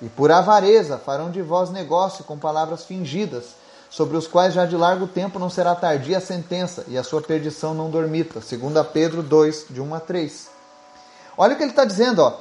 E 0.00 0.08
por 0.08 0.32
avareza 0.32 0.98
farão 0.98 1.30
de 1.30 1.42
vós 1.42 1.70
negócio 1.70 2.24
com 2.24 2.38
palavras 2.38 2.84
fingidas, 2.84 3.54
sobre 3.92 4.16
os 4.16 4.26
quais 4.26 4.54
já 4.54 4.64
de 4.64 4.74
largo 4.74 5.06
tempo 5.06 5.38
não 5.38 5.50
será 5.50 5.74
tardia 5.74 6.16
a 6.16 6.20
sentença, 6.20 6.82
e 6.88 6.96
a 6.96 7.04
sua 7.04 7.20
perdição 7.20 7.74
não 7.74 7.90
dormita. 7.90 8.40
2 8.40 8.86
Pedro 8.86 9.22
2, 9.22 9.66
de 9.68 9.82
1 9.82 9.94
a 9.94 10.00
3. 10.00 10.48
Olha 11.36 11.52
o 11.52 11.56
que 11.58 11.62
ele 11.62 11.72
está 11.72 11.84
dizendo, 11.84 12.22
ó. 12.22 12.38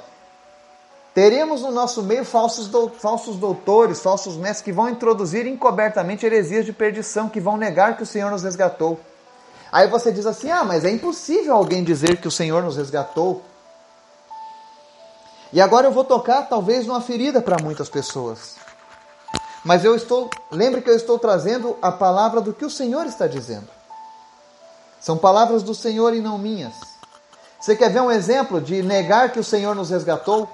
Teremos 1.14 1.62
no 1.62 1.70
nosso 1.70 2.04
meio 2.04 2.24
falsos, 2.24 2.70
do, 2.70 2.88
falsos 2.88 3.36
doutores, 3.36 4.00
falsos 4.00 4.38
mestres, 4.38 4.62
que 4.62 4.72
vão 4.72 4.88
introduzir 4.88 5.46
encobertamente 5.46 6.26
heresias 6.26 6.66
de 6.66 6.72
perdição, 6.72 7.28
que 7.28 7.42
vão 7.42 7.58
negar 7.58 7.98
que 7.98 8.04
o 8.04 8.06
Senhor 8.06 8.32
nos 8.32 8.44
resgatou. 8.44 8.98
Aí 9.70 9.90
você 9.90 10.10
diz 10.10 10.26
assim: 10.26 10.50
ah, 10.50 10.64
mas 10.64 10.86
é 10.86 10.90
impossível 10.90 11.54
alguém 11.54 11.84
dizer 11.84 12.22
que 12.22 12.30
o 12.30 12.32
Senhor 12.32 12.64
nos 12.64 12.78
resgatou. 12.78 13.42
E 15.52 15.60
agora 15.60 15.88
eu 15.88 15.92
vou 15.92 16.06
tocar 16.06 16.44
talvez 16.44 16.88
numa 16.88 17.02
ferida 17.02 17.42
para 17.42 17.62
muitas 17.62 17.90
pessoas. 17.90 18.56
Mas 19.64 19.86
eu 19.86 19.96
estou, 19.96 20.30
lembre 20.52 20.82
que 20.82 20.90
eu 20.90 20.96
estou 20.96 21.20
trazendo 21.20 21.78
a 21.82 21.92
palavra 21.92 22.42
do 22.42 22.54
que 22.54 22.66
o 22.66 22.70
Senhor 22.70 23.06
está 23.06 23.28
dizendo. 23.28 23.70
São 25.00 25.18
palavras 25.18 25.64
do 25.64 25.76
Senhor 25.76 26.14
e 26.14 26.22
não 26.22 26.38
minhas. 26.38 26.74
Você 27.60 27.76
quer 27.76 27.92
ver 27.92 28.02
um 28.02 28.12
exemplo 28.12 28.60
de 28.60 28.82
negar 28.82 29.32
que 29.32 29.40
o 29.40 29.44
Senhor 29.44 29.76
nos 29.76 29.92
resgatou? 29.92 30.50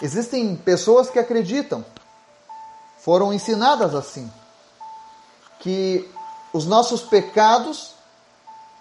Existem 0.00 0.54
pessoas 0.54 1.10
que 1.10 1.18
acreditam, 1.18 1.84
foram 2.98 3.32
ensinadas 3.32 3.94
assim, 3.94 4.30
que 5.58 6.08
os 6.52 6.66
nossos 6.66 7.02
pecados 7.02 7.94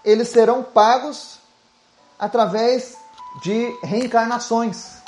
eles 0.04 0.30
serão 0.30 0.62
pagos 0.62 1.40
através 2.20 2.96
de 3.42 3.76
reencarnações 3.82 5.05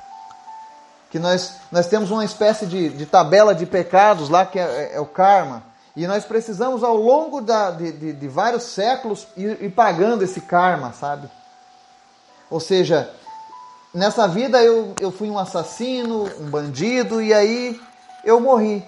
que 1.18 1.20
nós, 1.20 1.54
nós 1.72 1.88
temos 1.88 2.12
uma 2.12 2.24
espécie 2.24 2.68
de, 2.68 2.90
de 2.90 3.06
tabela 3.08 3.56
de 3.56 3.66
pecados 3.66 4.30
lá, 4.30 4.46
que 4.46 4.60
é, 4.60 4.62
é, 4.62 4.98
é 4.98 5.00
o 5.00 5.06
karma. 5.06 5.64
E 5.96 6.06
nós 6.06 6.24
precisamos, 6.24 6.84
ao 6.84 6.96
longo 6.96 7.42
da, 7.42 7.72
de, 7.72 7.92
de, 7.92 8.14
de, 8.14 8.28
vários 8.28 8.64
séculos, 8.64 9.28
ir, 9.36 9.64
ir, 9.64 9.72
pagando 9.72 10.24
esse 10.24 10.42
karma, 10.42 10.94
sabe? 10.94 11.28
Ou 12.52 12.60
seja, 12.60 13.12
nessa 13.92 14.28
vida 14.28 14.62
eu, 14.62 14.94
eu 15.02 15.12
fui 15.12 15.28
um 15.28 15.40
assassino, 15.40 16.30
um 16.40 16.52
bandido, 16.52 17.20
e 17.20 17.34
aí 17.34 17.82
eu 18.24 18.40
morri, 18.40 18.86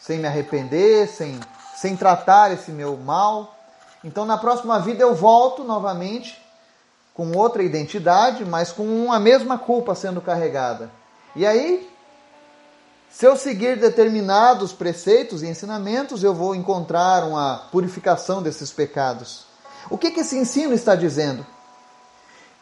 sem 0.00 0.18
me 0.18 0.26
arrepender, 0.26 1.08
sem, 1.08 1.38
sem 1.76 1.94
tratar 1.94 2.52
esse 2.52 2.70
meu 2.70 2.96
mal. 2.96 3.54
Então, 4.02 4.24
na 4.24 4.38
próxima 4.38 4.80
vida 4.80 5.02
eu 5.02 5.14
volto 5.14 5.62
novamente, 5.62 6.40
com 7.12 7.36
outra 7.36 7.62
identidade, 7.62 8.46
mas 8.46 8.72
com 8.72 9.12
a 9.12 9.20
mesma 9.20 9.58
culpa 9.58 9.94
sendo 9.94 10.22
carregada. 10.22 10.99
E 11.34 11.46
aí, 11.46 11.88
se 13.10 13.26
eu 13.26 13.36
seguir 13.36 13.78
determinados 13.78 14.72
preceitos 14.72 15.42
e 15.42 15.48
ensinamentos, 15.48 16.22
eu 16.22 16.32
vou 16.32 16.54
encontrar 16.54 17.24
uma 17.24 17.68
purificação 17.72 18.40
desses 18.40 18.72
pecados. 18.72 19.44
O 19.90 19.98
que, 19.98 20.12
que 20.12 20.20
esse 20.20 20.38
ensino 20.38 20.72
está 20.72 20.94
dizendo? 20.94 21.44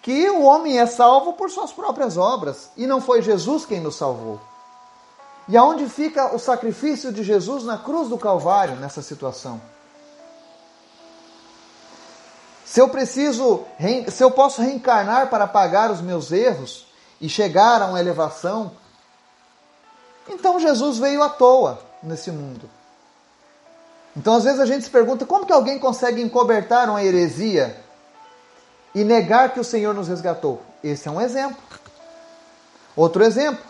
Que 0.00 0.30
o 0.30 0.42
homem 0.42 0.78
é 0.78 0.86
salvo 0.86 1.34
por 1.34 1.50
suas 1.50 1.70
próprias 1.70 2.16
obras 2.16 2.70
e 2.76 2.86
não 2.86 3.00
foi 3.00 3.20
Jesus 3.20 3.66
quem 3.66 3.80
nos 3.80 3.96
salvou. 3.96 4.40
E 5.46 5.56
aonde 5.56 5.86
fica 5.88 6.34
o 6.34 6.38
sacrifício 6.38 7.12
de 7.12 7.22
Jesus 7.22 7.64
na 7.64 7.78
cruz 7.78 8.08
do 8.08 8.16
Calvário 8.16 8.76
nessa 8.76 9.02
situação? 9.02 9.60
Se 12.64 12.80
eu 12.80 12.88
preciso, 12.88 13.64
se 14.10 14.22
eu 14.22 14.30
posso 14.30 14.60
reencarnar 14.60 15.30
para 15.30 15.46
pagar 15.46 15.90
os 15.90 16.00
meus 16.00 16.32
erros 16.32 16.87
e 17.20 17.28
chegar 17.28 17.82
a 17.82 17.86
uma 17.86 18.00
elevação, 18.00 18.72
então 20.28 20.60
Jesus 20.60 20.98
veio 20.98 21.22
à 21.22 21.28
toa 21.28 21.80
nesse 22.02 22.30
mundo. 22.30 22.68
Então 24.16 24.34
às 24.34 24.44
vezes 24.44 24.60
a 24.60 24.66
gente 24.66 24.84
se 24.84 24.90
pergunta 24.90 25.26
como 25.26 25.46
que 25.46 25.52
alguém 25.52 25.78
consegue 25.78 26.20
encobertar 26.20 26.88
uma 26.88 27.02
heresia 27.02 27.76
e 28.94 29.04
negar 29.04 29.52
que 29.52 29.60
o 29.60 29.64
Senhor 29.64 29.94
nos 29.94 30.08
resgatou? 30.08 30.60
Esse 30.82 31.08
é 31.08 31.10
um 31.10 31.20
exemplo. 31.20 31.62
Outro 32.96 33.22
exemplo. 33.22 33.64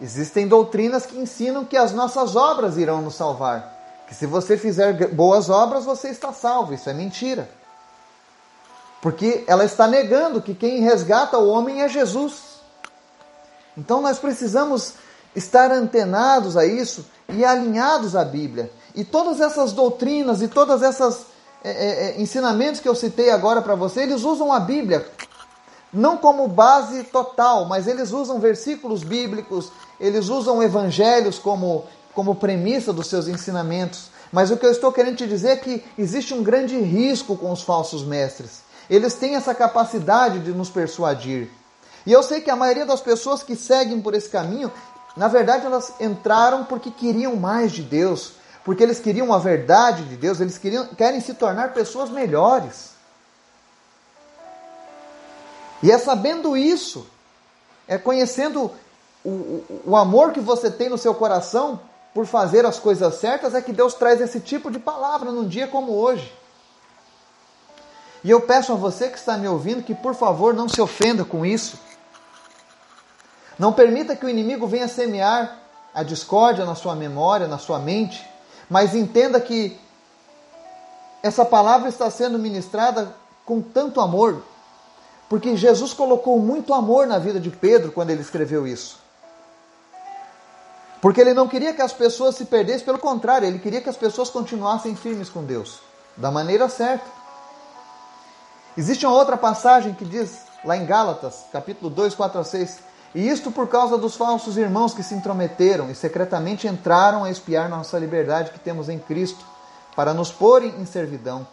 Existem 0.00 0.46
doutrinas 0.46 1.06
que 1.06 1.18
ensinam 1.18 1.64
que 1.64 1.76
as 1.76 1.92
nossas 1.92 2.36
obras 2.36 2.76
irão 2.76 3.02
nos 3.02 3.14
salvar. 3.14 3.76
Que 4.06 4.14
se 4.14 4.26
você 4.26 4.56
fizer 4.56 5.08
boas 5.08 5.50
obras, 5.50 5.84
você 5.84 6.08
está 6.08 6.32
salvo. 6.32 6.72
Isso 6.72 6.88
é 6.88 6.94
mentira. 6.94 7.48
Porque 9.00 9.44
ela 9.46 9.64
está 9.64 9.86
negando 9.86 10.42
que 10.42 10.54
quem 10.54 10.80
resgata 10.80 11.38
o 11.38 11.48
homem 11.48 11.82
é 11.82 11.88
Jesus. 11.88 12.58
Então 13.76 14.02
nós 14.02 14.18
precisamos 14.18 14.94
estar 15.36 15.70
antenados 15.70 16.56
a 16.56 16.66
isso 16.66 17.06
e 17.28 17.44
alinhados 17.44 18.16
à 18.16 18.24
Bíblia. 18.24 18.70
E 18.94 19.04
todas 19.04 19.40
essas 19.40 19.72
doutrinas 19.72 20.42
e 20.42 20.48
todas 20.48 20.82
essas 20.82 21.26
é, 21.62 21.70
é, 21.70 22.10
é 22.10 22.20
ensinamentos 22.20 22.80
que 22.80 22.88
eu 22.88 22.94
citei 22.94 23.30
agora 23.30 23.62
para 23.62 23.74
você, 23.74 24.02
eles 24.02 24.22
usam 24.22 24.52
a 24.52 24.58
Bíblia 24.58 25.06
não 25.92 26.16
como 26.16 26.46
base 26.48 27.04
total, 27.04 27.64
mas 27.64 27.86
eles 27.86 28.12
usam 28.12 28.38
versículos 28.38 29.02
bíblicos, 29.02 29.72
eles 29.98 30.28
usam 30.28 30.62
evangelhos 30.62 31.38
como, 31.38 31.84
como 32.14 32.34
premissa 32.34 32.92
dos 32.92 33.06
seus 33.06 33.28
ensinamentos. 33.28 34.10
Mas 34.30 34.50
o 34.50 34.56
que 34.56 34.66
eu 34.66 34.70
estou 34.70 34.92
querendo 34.92 35.16
te 35.16 35.26
dizer 35.26 35.48
é 35.48 35.56
que 35.56 35.82
existe 35.96 36.34
um 36.34 36.42
grande 36.42 36.78
risco 36.78 37.36
com 37.36 37.50
os 37.50 37.62
falsos 37.62 38.04
mestres. 38.04 38.67
Eles 38.88 39.14
têm 39.14 39.34
essa 39.34 39.54
capacidade 39.54 40.40
de 40.40 40.50
nos 40.52 40.70
persuadir. 40.70 41.50
E 42.06 42.12
eu 42.12 42.22
sei 42.22 42.40
que 42.40 42.50
a 42.50 42.56
maioria 42.56 42.86
das 42.86 43.00
pessoas 43.00 43.42
que 43.42 43.54
seguem 43.54 44.00
por 44.00 44.14
esse 44.14 44.28
caminho, 44.28 44.72
na 45.16 45.28
verdade, 45.28 45.66
elas 45.66 45.92
entraram 46.00 46.64
porque 46.64 46.90
queriam 46.90 47.36
mais 47.36 47.72
de 47.72 47.82
Deus, 47.82 48.32
porque 48.64 48.82
eles 48.82 48.98
queriam 48.98 49.32
a 49.32 49.38
verdade 49.38 50.04
de 50.04 50.16
Deus, 50.16 50.40
eles 50.40 50.56
queriam, 50.56 50.86
querem 50.86 51.20
se 51.20 51.34
tornar 51.34 51.74
pessoas 51.74 52.08
melhores. 52.08 52.92
E 55.82 55.90
é 55.90 55.98
sabendo 55.98 56.56
isso, 56.56 57.06
é 57.86 57.98
conhecendo 57.98 58.70
o, 59.24 59.28
o, 59.28 59.82
o 59.86 59.96
amor 59.96 60.32
que 60.32 60.40
você 60.40 60.70
tem 60.70 60.88
no 60.88 60.98
seu 60.98 61.14
coração 61.14 61.80
por 62.14 62.26
fazer 62.26 62.64
as 62.64 62.78
coisas 62.78 63.16
certas, 63.16 63.54
é 63.54 63.60
que 63.60 63.72
Deus 63.72 63.94
traz 63.94 64.20
esse 64.20 64.40
tipo 64.40 64.70
de 64.70 64.78
palavra 64.78 65.30
num 65.30 65.46
dia 65.46 65.68
como 65.68 65.92
hoje. 65.92 66.32
E 68.24 68.30
eu 68.30 68.40
peço 68.40 68.72
a 68.72 68.76
você 68.76 69.08
que 69.08 69.18
está 69.18 69.36
me 69.36 69.46
ouvindo 69.46 69.82
que, 69.82 69.94
por 69.94 70.14
favor, 70.14 70.52
não 70.52 70.68
se 70.68 70.80
ofenda 70.80 71.24
com 71.24 71.46
isso. 71.46 71.78
Não 73.58 73.72
permita 73.72 74.16
que 74.16 74.26
o 74.26 74.28
inimigo 74.28 74.66
venha 74.66 74.88
semear 74.88 75.58
a 75.94 76.02
discórdia 76.02 76.64
na 76.64 76.74
sua 76.74 76.94
memória, 76.94 77.48
na 77.48 77.58
sua 77.58 77.78
mente, 77.78 78.24
mas 78.68 78.94
entenda 78.94 79.40
que 79.40 79.78
essa 81.22 81.44
palavra 81.44 81.88
está 81.88 82.08
sendo 82.10 82.38
ministrada 82.38 83.12
com 83.44 83.60
tanto 83.60 84.00
amor, 84.00 84.42
porque 85.28 85.56
Jesus 85.56 85.92
colocou 85.92 86.38
muito 86.38 86.72
amor 86.72 87.06
na 87.06 87.18
vida 87.18 87.40
de 87.40 87.50
Pedro 87.50 87.90
quando 87.90 88.10
ele 88.10 88.20
escreveu 88.20 88.66
isso. 88.66 88.98
Porque 91.00 91.20
ele 91.20 91.34
não 91.34 91.48
queria 91.48 91.72
que 91.72 91.82
as 91.82 91.92
pessoas 91.92 92.34
se 92.34 92.44
perdessem, 92.44 92.84
pelo 92.84 92.98
contrário, 92.98 93.46
ele 93.46 93.58
queria 93.58 93.80
que 93.80 93.88
as 93.88 93.96
pessoas 93.96 94.30
continuassem 94.30 94.94
firmes 94.96 95.28
com 95.28 95.44
Deus, 95.44 95.80
da 96.16 96.30
maneira 96.30 96.68
certa. 96.68 97.17
Existe 98.78 99.04
uma 99.04 99.16
outra 99.16 99.36
passagem 99.36 99.92
que 99.92 100.04
diz, 100.04 100.42
lá 100.64 100.76
em 100.76 100.86
Gálatas, 100.86 101.46
capítulo 101.50 101.90
2, 101.90 102.14
4 102.14 102.40
a 102.40 102.44
6, 102.44 102.78
e 103.12 103.28
isto 103.28 103.50
por 103.50 103.66
causa 103.66 103.98
dos 103.98 104.14
falsos 104.14 104.56
irmãos 104.56 104.94
que 104.94 105.02
se 105.02 105.16
intrometeram 105.16 105.90
e 105.90 105.96
secretamente 105.96 106.68
entraram 106.68 107.24
a 107.24 107.30
espiar 107.30 107.68
nossa 107.68 107.98
liberdade 107.98 108.52
que 108.52 108.58
temos 108.60 108.88
em 108.88 108.96
Cristo, 108.96 109.44
para 109.96 110.14
nos 110.14 110.30
porem 110.30 110.72
em 110.78 110.86
servidão, 110.86 111.44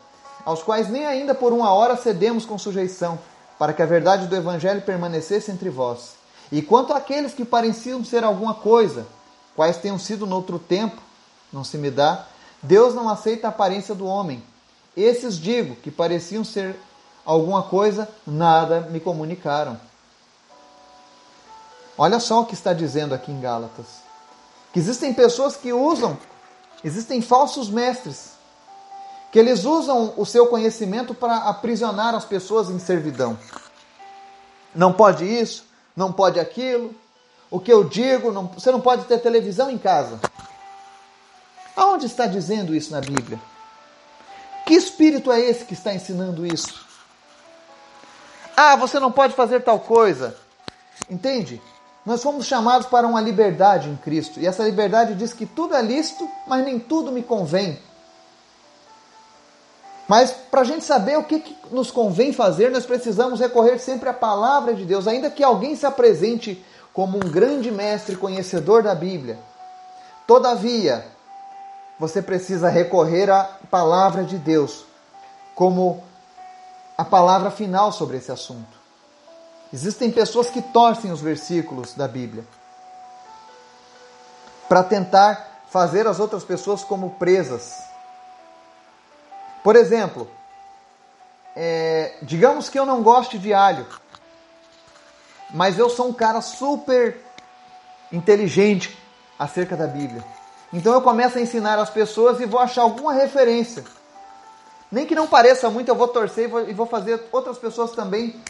aos 0.46 0.62
quais 0.62 0.88
nem 0.88 1.08
ainda 1.08 1.34
por 1.34 1.52
uma 1.52 1.74
hora 1.74 1.98
cedemos 1.98 2.46
com 2.46 2.60
sujeição, 2.60 3.18
para 3.58 3.74
que 3.74 3.82
a 3.82 3.88
verdade 3.88 4.28
do 4.28 4.36
Evangelho 4.36 4.84
permanecesse 4.84 5.50
entre 5.50 5.72
vós. 5.72 6.12
E 6.52 6.62
quanto 6.62 6.94
àqueles 6.94 7.34
que 7.34 7.44
pareciam 7.44 8.06
ser 8.06 8.24
alguma 8.24 8.54
coisa, 8.54 9.08
quais 9.56 9.78
tenham 9.78 9.98
sido 9.98 10.28
noutro 10.28 10.60
tempo, 10.60 11.02
não 11.52 11.64
se 11.64 11.80
me 11.80 11.90
dá, 11.90 12.28
Deus 12.62 12.94
não 12.94 13.10
aceita 13.10 13.48
a 13.48 13.50
aparência 13.50 13.96
do 13.96 14.06
homem. 14.06 14.44
Esses 14.96 15.40
digo 15.40 15.76
que 15.78 15.90
pareciam 15.90 16.44
ser 16.44 16.76
alguma 17.26 17.64
coisa, 17.64 18.08
nada 18.26 18.82
me 18.82 19.00
comunicaram. 19.00 19.80
Olha 21.98 22.20
só 22.20 22.42
o 22.42 22.46
que 22.46 22.54
está 22.54 22.74
dizendo 22.74 23.16
aqui 23.16 23.32
em 23.32 23.40
Gálatas. 23.40 23.88
Que 24.72 24.80
existem 24.80 25.14
pessoas 25.14 25.56
que 25.56 25.72
usam, 25.72 26.18
existem 26.84 27.22
falsos 27.22 27.70
mestres, 27.70 28.32
que 29.32 29.40
eles 29.40 29.64
usam 29.64 30.14
o 30.18 30.26
seu 30.26 30.48
conhecimento 30.48 31.14
para 31.14 31.38
aprisionar 31.38 32.14
as 32.14 32.26
pessoas 32.26 32.70
em 32.70 32.80
servidão. 32.80 33.38
Não 34.74 34.92
pode 34.92 35.26
isso, 35.26 35.66
não 35.96 36.12
pode 36.12 36.40
aquilo. 36.40 36.94
O 37.50 37.60
que 37.60 37.72
eu 37.72 37.86
digo, 37.86 38.32
não, 38.32 38.48
você 38.48 38.72
não 38.72 38.82
pode 38.82 39.06
ter 39.06 39.20
televisão 39.20 39.70
em 39.70 39.78
casa. 39.78 40.20
Aonde 41.76 42.06
está 42.06 42.26
dizendo 42.26 42.76
isso 42.76 42.92
na 42.92 43.00
Bíblia? 43.00 43.40
Que 44.66 44.74
espírito 44.74 45.32
é 45.32 45.40
esse 45.40 45.64
que 45.64 45.74
está 45.74 45.94
ensinando 45.94 46.46
isso? 46.46 46.85
Ah, 48.56 48.76
você 48.76 49.00
não 49.00 49.12
pode 49.12 49.34
fazer 49.34 49.62
tal 49.62 49.80
coisa. 49.80 50.36
Entende? 51.10 51.62
Nós 52.06 52.22
fomos 52.22 52.46
chamados 52.46 52.88
para 52.88 53.08
uma 53.08 53.20
liberdade 53.20 53.90
em 53.90 53.96
Cristo. 53.96 54.40
E 54.40 54.48
essa 54.48 54.64
liberdade 54.64 55.16
diz 55.16 55.34
que 55.34 55.46
tudo 55.46 55.76
é 55.76 55.82
lícito, 55.82 56.30
mas 56.48 56.64
nem 56.64 56.80
tudo 56.80 57.12
me 57.12 57.24
convém. 57.24 57.80
Mas 60.08 60.32
para 60.32 60.62
a 60.62 60.64
gente 60.64 60.86
saber 60.86 61.18
o 61.18 61.24
que, 61.24 61.40
que, 61.40 61.58
nos 61.72 61.90
convém 61.90 62.32
fazer, 62.32 62.70
nós 62.70 62.86
precisamos 62.86 63.40
recorrer 63.40 63.80
sempre 63.80 64.08
à 64.08 64.14
palavra 64.14 64.74
de 64.74 64.86
Deus, 64.86 65.08
ainda 65.08 65.32
que 65.32 65.44
alguém 65.44 65.76
se 65.76 65.86
apresente 65.86 66.64
como 66.94 67.18
um 67.18 67.30
grande 67.30 67.72
mestre 67.72 68.16
conhecedor 68.16 68.84
da 68.84 68.94
Bíblia. 68.94 69.40
Todavia, 70.28 71.06
você 72.00 72.22
precisa 72.22 72.70
recorrer 72.70 73.30
à 73.32 73.44
palavra 73.70 74.24
de 74.24 74.38
Deus 74.38 74.86
como 75.56 76.04
a 76.98 77.04
palavra 77.04 77.52
final 77.52 77.92
sobre 77.92 78.18
esse 78.18 78.32
assunto. 78.32 78.78
Existem 79.74 80.12
pessoas 80.12 80.50
que 80.50 80.62
torcem 80.62 81.12
os 81.12 81.22
versículos 81.22 81.94
da 81.94 82.08
Bíblia 82.08 82.46
para 84.70 84.84
tentar 84.84 85.64
fazer 85.70 86.08
as 86.08 86.20
outras 86.20 86.44
pessoas 86.44 86.84
como 86.84 87.12
presas. 87.12 87.84
Por 89.64 89.76
exemplo, 89.76 90.30
é, 91.56 92.18
digamos 92.22 92.70
que 92.70 92.80
eu 92.80 92.86
não 92.86 93.02
goste 93.02 93.38
de 93.38 93.54
alho, 93.54 93.86
mas 95.52 95.78
eu 95.78 95.90
sou 95.90 96.08
um 96.08 96.14
cara 96.14 96.42
super 96.42 97.20
inteligente 98.12 98.98
acerca 99.38 99.76
da 99.76 99.88
Bíblia. 99.88 100.24
Então 100.72 100.94
eu 100.94 101.02
começo 101.02 101.38
a 101.38 101.42
ensinar 101.42 101.80
as 101.80 101.90
pessoas 101.90 102.40
e 102.40 102.46
vou 102.46 102.60
achar 102.60 102.84
alguma 102.84 103.14
referência. 103.14 103.84
Nem 104.96 105.06
que 105.06 105.14
não 105.14 105.28
pareça 105.28 105.70
muito, 105.70 105.90
eu 105.90 105.96
vou 105.96 106.08
torcer 106.08 106.50
e 106.70 106.74
vou, 106.74 106.86
fazer 106.86 107.22
outras 107.30 107.58
pessoas 107.58 107.92
também 107.92 108.42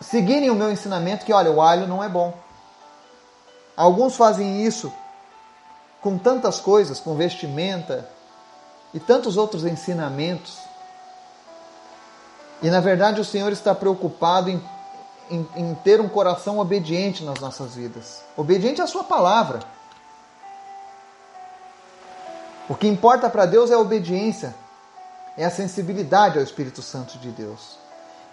seguirem 0.00 0.48
o 0.48 0.54
meu 0.54 0.72
ensinamento 0.72 1.26
que, 1.26 1.32
olha, 1.34 1.50
o 1.50 1.60
alho 1.60 1.86
não 1.86 2.02
é 2.02 2.08
bom. 2.08 2.32
Alguns 3.76 4.16
fazem 4.16 4.64
isso 4.64 4.90
com 6.00 6.16
tantas 6.16 6.58
coisas, 6.58 6.98
com 6.98 7.14
vestimenta 7.14 8.08
e 8.94 8.98
tantos 8.98 9.36
outros 9.36 9.66
ensinamentos. 9.66 10.56
E 12.62 12.70
na 12.70 12.80
verdade 12.80 13.20
o 13.20 13.26
Senhor 13.26 13.52
está 13.52 13.74
preocupado 13.74 14.48
em, 14.48 14.58
em, 15.30 15.46
em 15.54 15.74
ter 15.84 16.00
um 16.00 16.08
coração 16.08 16.60
obediente 16.60 17.22
nas 17.24 17.38
nossas 17.40 17.74
vidas 17.74 18.22
obediente 18.34 18.80
à 18.80 18.86
Sua 18.86 19.04
palavra. 19.04 19.60
O 22.70 22.74
que 22.74 22.88
importa 22.88 23.28
para 23.28 23.44
Deus 23.44 23.70
é 23.70 23.74
a 23.74 23.78
obediência, 23.78 24.56
é 25.38 25.44
a 25.44 25.50
sensibilidade 25.50 26.36
ao 26.36 26.44
Espírito 26.44 26.82
Santo 26.82 27.16
de 27.18 27.30
Deus. 27.30 27.78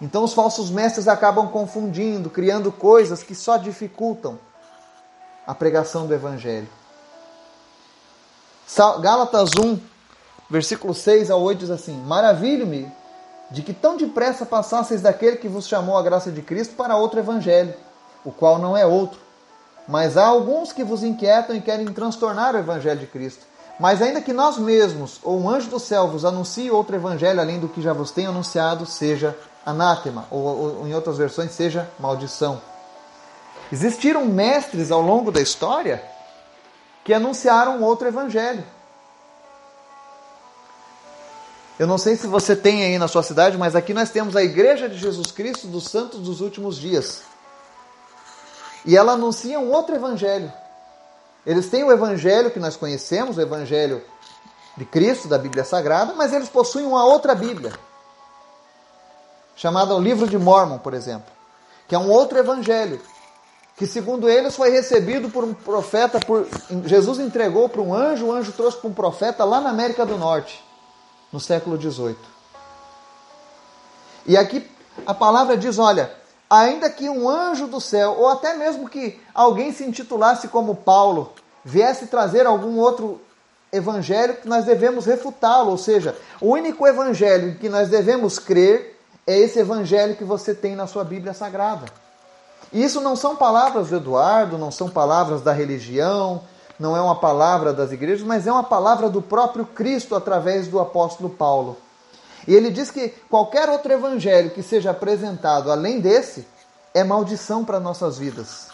Então 0.02 0.24
os 0.24 0.34
falsos 0.34 0.68
mestres 0.70 1.06
acabam 1.06 1.48
confundindo, 1.48 2.28
criando 2.28 2.70
coisas 2.72 3.22
que 3.22 3.34
só 3.34 3.56
dificultam 3.56 4.38
a 5.46 5.54
pregação 5.54 6.06
do 6.06 6.12
Evangelho. 6.12 6.68
Gálatas 9.00 9.52
1, 9.56 9.78
versículo 10.50 10.92
6 10.92 11.30
ao 11.30 11.40
8 11.40 11.60
diz 11.60 11.70
assim: 11.70 11.96
Maravilho-me 12.02 12.92
de 13.52 13.62
que 13.62 13.72
tão 13.72 13.96
depressa 13.96 14.44
passasseis 14.44 15.00
daquele 15.00 15.36
que 15.36 15.48
vos 15.48 15.68
chamou 15.68 15.96
a 15.96 16.02
graça 16.02 16.32
de 16.32 16.42
Cristo 16.42 16.74
para 16.74 16.96
outro 16.96 17.20
evangelho, 17.20 17.72
o 18.24 18.32
qual 18.32 18.58
não 18.58 18.76
é 18.76 18.84
outro. 18.84 19.20
Mas 19.86 20.16
há 20.16 20.26
alguns 20.26 20.72
que 20.72 20.82
vos 20.82 21.04
inquietam 21.04 21.54
e 21.54 21.60
querem 21.60 21.86
transtornar 21.86 22.56
o 22.56 22.58
evangelho 22.58 22.98
de 22.98 23.06
Cristo. 23.06 23.46
Mas 23.78 24.00
ainda 24.00 24.22
que 24.22 24.32
nós 24.32 24.56
mesmos, 24.56 25.20
ou 25.22 25.38
um 25.38 25.50
anjo 25.50 25.68
do 25.68 25.78
céu, 25.78 26.08
vos 26.08 26.24
anuncie 26.24 26.70
outro 26.70 26.96
evangelho 26.96 27.40
além 27.40 27.60
do 27.60 27.68
que 27.68 27.82
já 27.82 27.92
vos 27.92 28.10
tenho 28.10 28.30
anunciado, 28.30 28.86
seja 28.86 29.36
anátema, 29.64 30.26
ou, 30.30 30.78
ou 30.78 30.88
em 30.88 30.94
outras 30.94 31.18
versões, 31.18 31.50
seja 31.50 31.90
maldição. 31.98 32.60
Existiram 33.70 34.24
mestres 34.24 34.90
ao 34.90 35.02
longo 35.02 35.30
da 35.30 35.40
história 35.40 36.02
que 37.04 37.12
anunciaram 37.12 37.82
outro 37.82 38.08
evangelho. 38.08 38.64
Eu 41.78 41.86
não 41.86 41.98
sei 41.98 42.16
se 42.16 42.26
você 42.26 42.56
tem 42.56 42.84
aí 42.84 42.98
na 42.98 43.06
sua 43.06 43.22
cidade, 43.22 43.58
mas 43.58 43.76
aqui 43.76 43.92
nós 43.92 44.08
temos 44.08 44.34
a 44.34 44.42
Igreja 44.42 44.88
de 44.88 44.96
Jesus 44.96 45.30
Cristo 45.30 45.66
dos 45.66 45.84
Santos 45.84 46.20
dos 46.20 46.40
Últimos 46.40 46.76
Dias. 46.78 47.22
E 48.84 48.96
ela 48.96 49.12
anuncia 49.12 49.60
um 49.60 49.70
outro 49.70 49.94
evangelho. 49.94 50.50
Eles 51.46 51.70
têm 51.70 51.84
o 51.84 51.92
evangelho 51.92 52.50
que 52.50 52.58
nós 52.58 52.76
conhecemos, 52.76 53.36
o 53.36 53.40
evangelho 53.40 54.02
de 54.76 54.84
Cristo, 54.84 55.28
da 55.28 55.38
Bíblia 55.38 55.64
Sagrada, 55.64 56.12
mas 56.14 56.32
eles 56.32 56.48
possuem 56.48 56.84
uma 56.84 57.04
outra 57.04 57.34
Bíblia, 57.34 57.72
chamada 59.54 59.94
o 59.94 60.00
Livro 60.00 60.26
de 60.26 60.36
Mormon, 60.36 60.78
por 60.78 60.92
exemplo, 60.92 61.30
que 61.86 61.94
é 61.94 61.98
um 61.98 62.10
outro 62.10 62.36
evangelho, 62.36 63.00
que 63.76 63.86
segundo 63.86 64.28
eles 64.28 64.56
foi 64.56 64.70
recebido 64.70 65.30
por 65.30 65.44
um 65.44 65.54
profeta, 65.54 66.18
por 66.18 66.46
Jesus 66.84 67.20
entregou 67.20 67.68
para 67.68 67.80
um 67.80 67.94
anjo, 67.94 68.26
o 68.26 68.32
anjo 68.32 68.52
trouxe 68.52 68.78
para 68.78 68.90
um 68.90 68.94
profeta 68.94 69.44
lá 69.44 69.60
na 69.60 69.70
América 69.70 70.04
do 70.04 70.18
Norte 70.18 70.64
no 71.32 71.38
século 71.38 71.80
XVIII. 71.80 72.16
E 74.26 74.36
aqui 74.36 74.68
a 75.06 75.14
palavra 75.14 75.56
diz: 75.56 75.78
olha, 75.78 76.10
ainda 76.48 76.88
que 76.90 77.08
um 77.08 77.28
anjo 77.28 77.66
do 77.66 77.80
céu, 77.80 78.16
ou 78.18 78.28
até 78.28 78.54
mesmo 78.54 78.88
que 78.88 79.20
alguém 79.34 79.72
se 79.72 79.84
intitulasse 79.84 80.48
como 80.48 80.74
Paulo, 80.74 81.32
viesse 81.64 82.06
trazer 82.06 82.46
algum 82.46 82.78
outro 82.78 83.20
evangelho 83.72 84.36
que 84.36 84.48
nós 84.48 84.64
devemos 84.64 85.04
refutá-lo, 85.04 85.70
ou 85.70 85.78
seja, 85.78 86.16
o 86.40 86.50
único 86.50 86.86
evangelho 86.86 87.56
que 87.56 87.68
nós 87.68 87.88
devemos 87.88 88.38
crer 88.38 88.98
é 89.26 89.36
esse 89.38 89.58
evangelho 89.58 90.16
que 90.16 90.24
você 90.24 90.54
tem 90.54 90.76
na 90.76 90.86
sua 90.86 91.04
Bíblia 91.04 91.34
Sagrada. 91.34 91.86
E 92.72 92.82
isso 92.82 93.00
não 93.00 93.16
são 93.16 93.36
palavras 93.36 93.88
do 93.88 93.96
Eduardo, 93.96 94.58
não 94.58 94.70
são 94.70 94.88
palavras 94.88 95.42
da 95.42 95.52
religião, 95.52 96.42
não 96.78 96.96
é 96.96 97.00
uma 97.00 97.16
palavra 97.16 97.72
das 97.72 97.90
igrejas, 97.90 98.26
mas 98.26 98.46
é 98.46 98.52
uma 98.52 98.64
palavra 98.64 99.08
do 99.08 99.22
próprio 99.22 99.64
Cristo 99.64 100.14
através 100.14 100.68
do 100.68 100.78
apóstolo 100.78 101.30
Paulo. 101.30 101.76
E 102.46 102.54
ele 102.54 102.70
diz 102.70 102.90
que 102.90 103.08
qualquer 103.28 103.68
outro 103.68 103.92
evangelho 103.92 104.50
que 104.50 104.62
seja 104.62 104.90
apresentado 104.90 105.70
além 105.70 106.00
desse 106.00 106.46
é 106.94 107.02
maldição 107.02 107.64
para 107.64 107.80
nossas 107.80 108.18
vidas. 108.18 108.68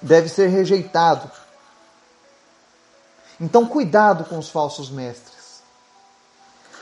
Deve 0.00 0.28
ser 0.28 0.48
rejeitado. 0.48 1.30
Então, 3.40 3.66
cuidado 3.66 4.24
com 4.24 4.38
os 4.38 4.48
falsos 4.50 4.90
mestres. 4.90 5.62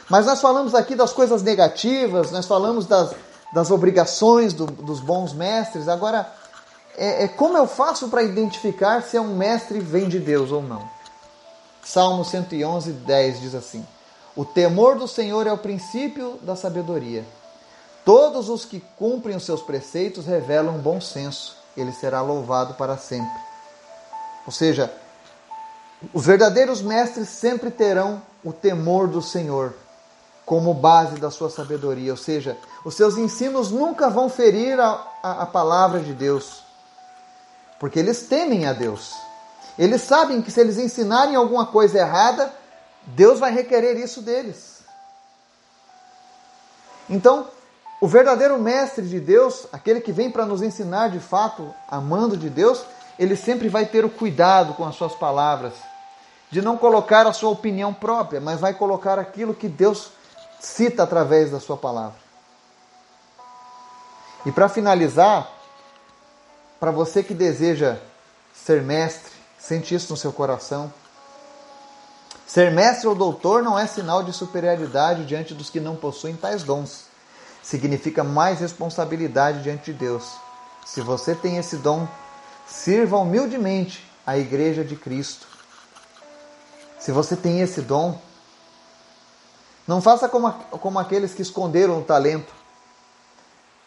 Mas 0.08 0.26
nós 0.26 0.40
falamos 0.40 0.74
aqui 0.74 0.96
das 0.96 1.12
coisas 1.12 1.42
negativas, 1.42 2.32
nós 2.32 2.46
falamos 2.46 2.84
das, 2.84 3.14
das 3.52 3.70
obrigações 3.70 4.52
do, 4.52 4.66
dos 4.66 5.00
bons 5.00 5.32
mestres. 5.32 5.88
Agora, 5.88 6.30
é, 6.96 7.24
é 7.24 7.28
como 7.28 7.56
eu 7.56 7.66
faço 7.66 8.08
para 8.08 8.22
identificar 8.22 9.02
se 9.02 9.16
é 9.16 9.20
um 9.20 9.36
mestre 9.36 9.78
vem 9.78 10.08
de 10.08 10.18
Deus 10.18 10.50
ou 10.50 10.60
não? 10.60 10.86
Salmo 11.82 12.24
111, 12.24 12.92
10 12.92 13.40
diz 13.40 13.54
assim: 13.54 13.86
O 14.36 14.44
temor 14.44 14.96
do 14.96 15.08
Senhor 15.08 15.46
é 15.46 15.52
o 15.52 15.58
princípio 15.58 16.38
da 16.42 16.54
sabedoria. 16.54 17.24
Todos 18.04 18.48
os 18.48 18.64
que 18.64 18.80
cumprem 18.96 19.36
os 19.36 19.44
seus 19.44 19.62
preceitos 19.62 20.26
revelam 20.26 20.78
bom 20.78 21.00
senso. 21.00 21.56
Ele 21.76 21.92
será 21.92 22.20
louvado 22.20 22.74
para 22.74 22.96
sempre. 22.96 23.40
Ou 24.46 24.52
seja, 24.52 24.92
os 26.14 26.24
verdadeiros 26.24 26.80
mestres 26.80 27.28
sempre 27.28 27.70
terão 27.70 28.22
o 28.44 28.52
temor 28.52 29.06
do 29.08 29.20
Senhor 29.20 29.74
como 30.46 30.74
base 30.74 31.16
da 31.20 31.30
sua 31.30 31.50
sabedoria. 31.50 32.12
Ou 32.12 32.16
seja, 32.16 32.56
os 32.84 32.94
seus 32.94 33.16
ensinos 33.16 33.70
nunca 33.70 34.08
vão 34.08 34.28
ferir 34.28 34.80
a, 34.80 35.06
a, 35.22 35.42
a 35.42 35.46
palavra 35.46 36.00
de 36.00 36.14
Deus 36.14 36.70
porque 37.80 37.98
eles 37.98 38.28
temem 38.28 38.66
a 38.66 38.74
Deus. 38.74 39.14
Eles 39.78 40.02
sabem 40.02 40.42
que 40.42 40.50
se 40.50 40.60
eles 40.60 40.76
ensinarem 40.76 41.34
alguma 41.34 41.64
coisa 41.64 41.98
errada, 41.98 42.52
Deus 43.14 43.38
vai 43.38 43.52
requerer 43.52 43.96
isso 43.96 44.22
deles. 44.22 44.82
Então, 47.08 47.48
o 48.00 48.06
verdadeiro 48.06 48.58
mestre 48.58 49.06
de 49.06 49.20
Deus, 49.20 49.66
aquele 49.72 50.00
que 50.00 50.12
vem 50.12 50.30
para 50.30 50.46
nos 50.46 50.62
ensinar 50.62 51.08
de 51.08 51.20
fato, 51.20 51.74
amando 51.88 52.36
de 52.36 52.48
Deus, 52.48 52.84
ele 53.18 53.36
sempre 53.36 53.68
vai 53.68 53.84
ter 53.84 54.04
o 54.04 54.10
cuidado 54.10 54.74
com 54.74 54.86
as 54.86 54.94
suas 54.94 55.14
palavras, 55.14 55.74
de 56.50 56.62
não 56.62 56.78
colocar 56.78 57.26
a 57.26 57.32
sua 57.32 57.50
opinião 57.50 57.92
própria, 57.92 58.40
mas 58.40 58.60
vai 58.60 58.72
colocar 58.72 59.18
aquilo 59.18 59.54
que 59.54 59.68
Deus 59.68 60.10
cita 60.58 61.02
através 61.02 61.50
da 61.50 61.60
sua 61.60 61.76
palavra. 61.76 62.18
E 64.46 64.50
para 64.50 64.68
finalizar, 64.68 65.50
para 66.78 66.90
você 66.90 67.22
que 67.22 67.34
deseja 67.34 67.98
ser 68.54 68.82
mestre, 68.82 69.32
sente 69.58 69.94
isso 69.94 70.10
no 70.10 70.16
seu 70.16 70.32
coração. 70.32 70.90
Ser 72.50 72.70
mestre 72.72 73.06
ou 73.06 73.14
doutor 73.14 73.62
não 73.62 73.78
é 73.78 73.86
sinal 73.86 74.24
de 74.24 74.32
superioridade 74.32 75.24
diante 75.24 75.54
dos 75.54 75.70
que 75.70 75.78
não 75.78 75.94
possuem 75.94 76.34
tais 76.34 76.64
dons. 76.64 77.04
Significa 77.62 78.24
mais 78.24 78.58
responsabilidade 78.58 79.62
diante 79.62 79.92
de 79.92 79.98
Deus. 79.98 80.36
Se 80.84 81.00
você 81.00 81.34
tem 81.34 81.58
esse 81.58 81.76
dom, 81.76 82.08
sirva 82.66 83.18
humildemente 83.18 84.04
a 84.26 84.36
igreja 84.36 84.82
de 84.82 84.96
Cristo. 84.96 85.46
Se 86.98 87.12
você 87.12 87.36
tem 87.36 87.60
esse 87.60 87.82
dom, 87.82 88.20
não 89.86 90.02
faça 90.02 90.28
como, 90.28 90.50
como 90.52 90.98
aqueles 90.98 91.32
que 91.32 91.42
esconderam 91.42 92.00
o 92.00 92.04
talento, 92.04 92.52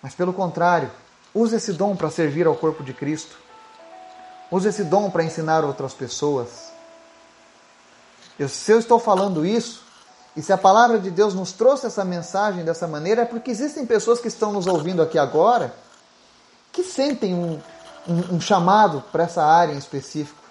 mas 0.01 0.15
pelo 0.15 0.31
contrário, 0.31 0.89
Use 1.35 1.55
esse 1.55 1.73
dom 1.73 1.95
para 1.95 2.11
servir 2.11 2.45
ao 2.45 2.55
corpo 2.55 2.83
de 2.83 2.93
Cristo. 2.93 3.35
Use 4.51 4.67
esse 4.67 4.83
dom 4.83 5.09
para 5.09 5.23
ensinar 5.23 5.63
outras 5.65 5.91
pessoas. 5.93 6.72
Eu, 8.43 8.49
se 8.49 8.71
eu 8.71 8.79
estou 8.79 8.99
falando 8.99 9.45
isso, 9.45 9.81
e 10.35 10.41
se 10.41 10.51
a 10.51 10.57
palavra 10.57 10.99
de 10.99 11.09
Deus 11.09 11.33
nos 11.33 11.53
trouxe 11.53 11.85
essa 11.85 12.03
mensagem 12.03 12.65
dessa 12.65 12.85
maneira, 12.87 13.21
é 13.21 13.25
porque 13.25 13.49
existem 13.49 13.85
pessoas 13.85 14.19
que 14.19 14.27
estão 14.27 14.51
nos 14.51 14.67
ouvindo 14.67 15.01
aqui 15.01 15.17
agora 15.17 15.73
que 16.71 16.83
sentem 16.83 17.33
um, 17.33 17.61
um, 18.05 18.35
um 18.35 18.41
chamado 18.41 19.01
para 19.11 19.23
essa 19.23 19.45
área 19.45 19.73
em 19.73 19.77
específico. 19.77 20.41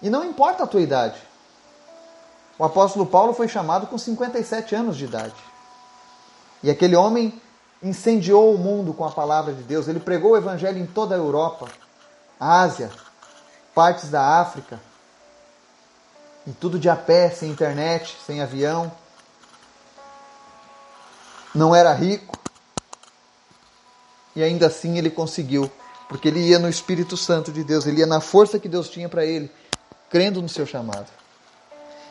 E 0.00 0.08
não 0.08 0.24
importa 0.24 0.62
a 0.62 0.66
tua 0.66 0.80
idade. 0.80 1.16
O 2.56 2.64
apóstolo 2.64 3.06
Paulo 3.06 3.32
foi 3.32 3.48
chamado 3.48 3.88
com 3.88 3.98
57 3.98 4.74
anos 4.74 4.96
de 4.96 5.06
idade. 5.06 5.34
E 6.62 6.70
aquele 6.70 6.94
homem 6.94 7.40
incendiou 7.82 8.54
o 8.54 8.58
mundo 8.58 8.94
com 8.94 9.04
a 9.04 9.10
palavra 9.10 9.52
de 9.52 9.62
Deus. 9.64 9.88
Ele 9.88 9.98
pregou 9.98 10.32
o 10.32 10.36
evangelho 10.36 10.78
em 10.78 10.86
toda 10.86 11.16
a 11.16 11.18
Europa, 11.18 11.66
Ásia, 12.38 12.92
partes 13.74 14.08
da 14.08 14.40
África. 14.40 14.91
E 16.46 16.52
tudo 16.52 16.78
de 16.78 16.88
a 16.88 16.96
pé, 16.96 17.30
sem 17.30 17.50
internet, 17.50 18.16
sem 18.26 18.40
avião. 18.40 18.90
Não 21.54 21.74
era 21.74 21.92
rico. 21.92 22.38
E 24.34 24.42
ainda 24.42 24.66
assim 24.66 24.98
ele 24.98 25.10
conseguiu, 25.10 25.70
porque 26.08 26.28
ele 26.28 26.40
ia 26.40 26.58
no 26.58 26.68
Espírito 26.68 27.16
Santo 27.16 27.52
de 27.52 27.62
Deus, 27.62 27.86
ele 27.86 28.00
ia 28.00 28.06
na 28.06 28.20
força 28.20 28.58
que 28.58 28.68
Deus 28.68 28.88
tinha 28.88 29.08
para 29.08 29.26
ele, 29.26 29.50
crendo 30.08 30.40
no 30.40 30.48
seu 30.48 30.66
chamado. 30.66 31.08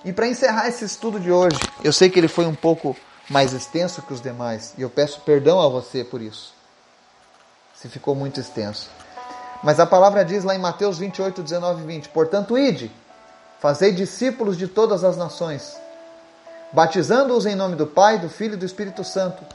E 0.05 0.13
para 0.13 0.27
encerrar 0.27 0.67
esse 0.67 0.85
estudo 0.85 1.19
de 1.19 1.31
hoje, 1.31 1.57
eu 1.83 1.91
sei 1.91 2.09
que 2.09 2.19
ele 2.19 2.27
foi 2.27 2.45
um 2.45 2.53
pouco 2.53 2.95
mais 3.29 3.53
extenso 3.53 4.01
que 4.01 4.13
os 4.13 4.21
demais, 4.21 4.73
e 4.77 4.81
eu 4.81 4.89
peço 4.89 5.21
perdão 5.21 5.59
a 5.59 5.67
você 5.67 6.03
por 6.03 6.21
isso, 6.21 6.53
se 7.73 7.89
ficou 7.89 8.13
muito 8.13 8.39
extenso. 8.39 8.89
Mas 9.63 9.79
a 9.79 9.85
palavra 9.85 10.25
diz 10.25 10.43
lá 10.43 10.55
em 10.55 10.59
Mateus 10.59 10.97
28, 10.97 11.41
19 11.41 11.81
e 11.81 11.85
20: 11.85 12.09
Portanto, 12.09 12.57
ide, 12.57 12.91
fazei 13.61 13.93
discípulos 13.93 14.57
de 14.57 14.67
todas 14.67 15.03
as 15.03 15.15
nações, 15.15 15.77
batizando-os 16.73 17.45
em 17.45 17.55
nome 17.55 17.77
do 17.77 17.87
Pai, 17.87 18.19
do 18.19 18.27
Filho 18.27 18.55
e 18.55 18.57
do 18.57 18.65
Espírito 18.65 19.03
Santo, 19.03 19.45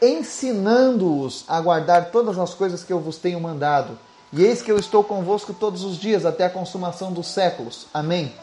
ensinando-os 0.00 1.44
a 1.48 1.60
guardar 1.60 2.10
todas 2.10 2.38
as 2.38 2.54
coisas 2.54 2.82
que 2.82 2.92
eu 2.92 3.00
vos 3.00 3.18
tenho 3.18 3.40
mandado. 3.40 3.98
E 4.32 4.44
eis 4.44 4.62
que 4.62 4.72
eu 4.72 4.78
estou 4.78 5.04
convosco 5.04 5.52
todos 5.52 5.84
os 5.84 5.96
dias 5.98 6.24
até 6.24 6.44
a 6.44 6.50
consumação 6.50 7.12
dos 7.12 7.26
séculos. 7.26 7.86
Amém. 7.92 8.34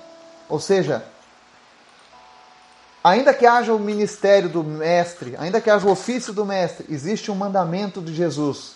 Ou 0.47 0.59
seja, 0.59 1.03
Ainda 3.03 3.33
que 3.33 3.45
haja 3.45 3.73
o 3.73 3.79
ministério 3.79 4.47
do 4.47 4.63
mestre, 4.63 5.35
ainda 5.37 5.59
que 5.59 5.69
haja 5.69 5.85
o 5.85 5.91
ofício 5.91 6.31
do 6.31 6.45
mestre, 6.45 6.85
existe 6.89 7.29
um 7.29 7.35
mandamento 7.35 8.01
de 8.01 8.13
Jesus 8.13 8.75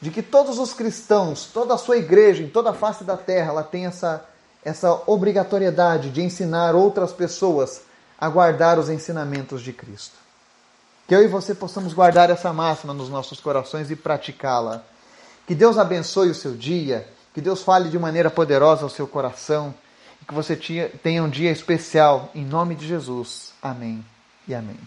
de 0.00 0.10
que 0.10 0.22
todos 0.22 0.58
os 0.58 0.74
cristãos, 0.74 1.46
toda 1.46 1.72
a 1.72 1.78
sua 1.78 1.96
igreja, 1.96 2.42
em 2.42 2.48
toda 2.48 2.70
a 2.70 2.74
face 2.74 3.02
da 3.04 3.16
terra, 3.16 3.48
ela 3.48 3.62
tem 3.62 3.86
essa, 3.86 4.22
essa 4.64 5.02
obrigatoriedade 5.06 6.10
de 6.10 6.22
ensinar 6.22 6.74
outras 6.74 7.12
pessoas 7.12 7.82
a 8.18 8.28
guardar 8.28 8.78
os 8.78 8.88
ensinamentos 8.88 9.60
de 9.60 9.72
Cristo. 9.72 10.14
Que 11.06 11.14
eu 11.14 11.22
e 11.22 11.28
você 11.28 11.54
possamos 11.54 11.92
guardar 11.92 12.30
essa 12.30 12.52
máxima 12.52 12.94
nos 12.94 13.10
nossos 13.10 13.40
corações 13.40 13.90
e 13.90 13.96
praticá-la. 13.96 14.82
Que 15.46 15.54
Deus 15.54 15.76
abençoe 15.76 16.30
o 16.30 16.34
seu 16.34 16.54
dia, 16.54 17.06
que 17.34 17.40
Deus 17.40 17.62
fale 17.62 17.90
de 17.90 17.98
maneira 17.98 18.30
poderosa 18.30 18.84
ao 18.84 18.88
seu 18.88 19.06
coração 19.06 19.74
e 20.22 20.24
que 20.24 20.32
você 20.32 20.56
tenha 21.02 21.22
um 21.22 21.28
dia 21.28 21.50
especial. 21.50 22.30
Em 22.34 22.44
nome 22.44 22.74
de 22.74 22.86
Jesus. 22.86 23.52
Amém 23.60 24.02
e 24.48 24.54
amém. 24.54 24.78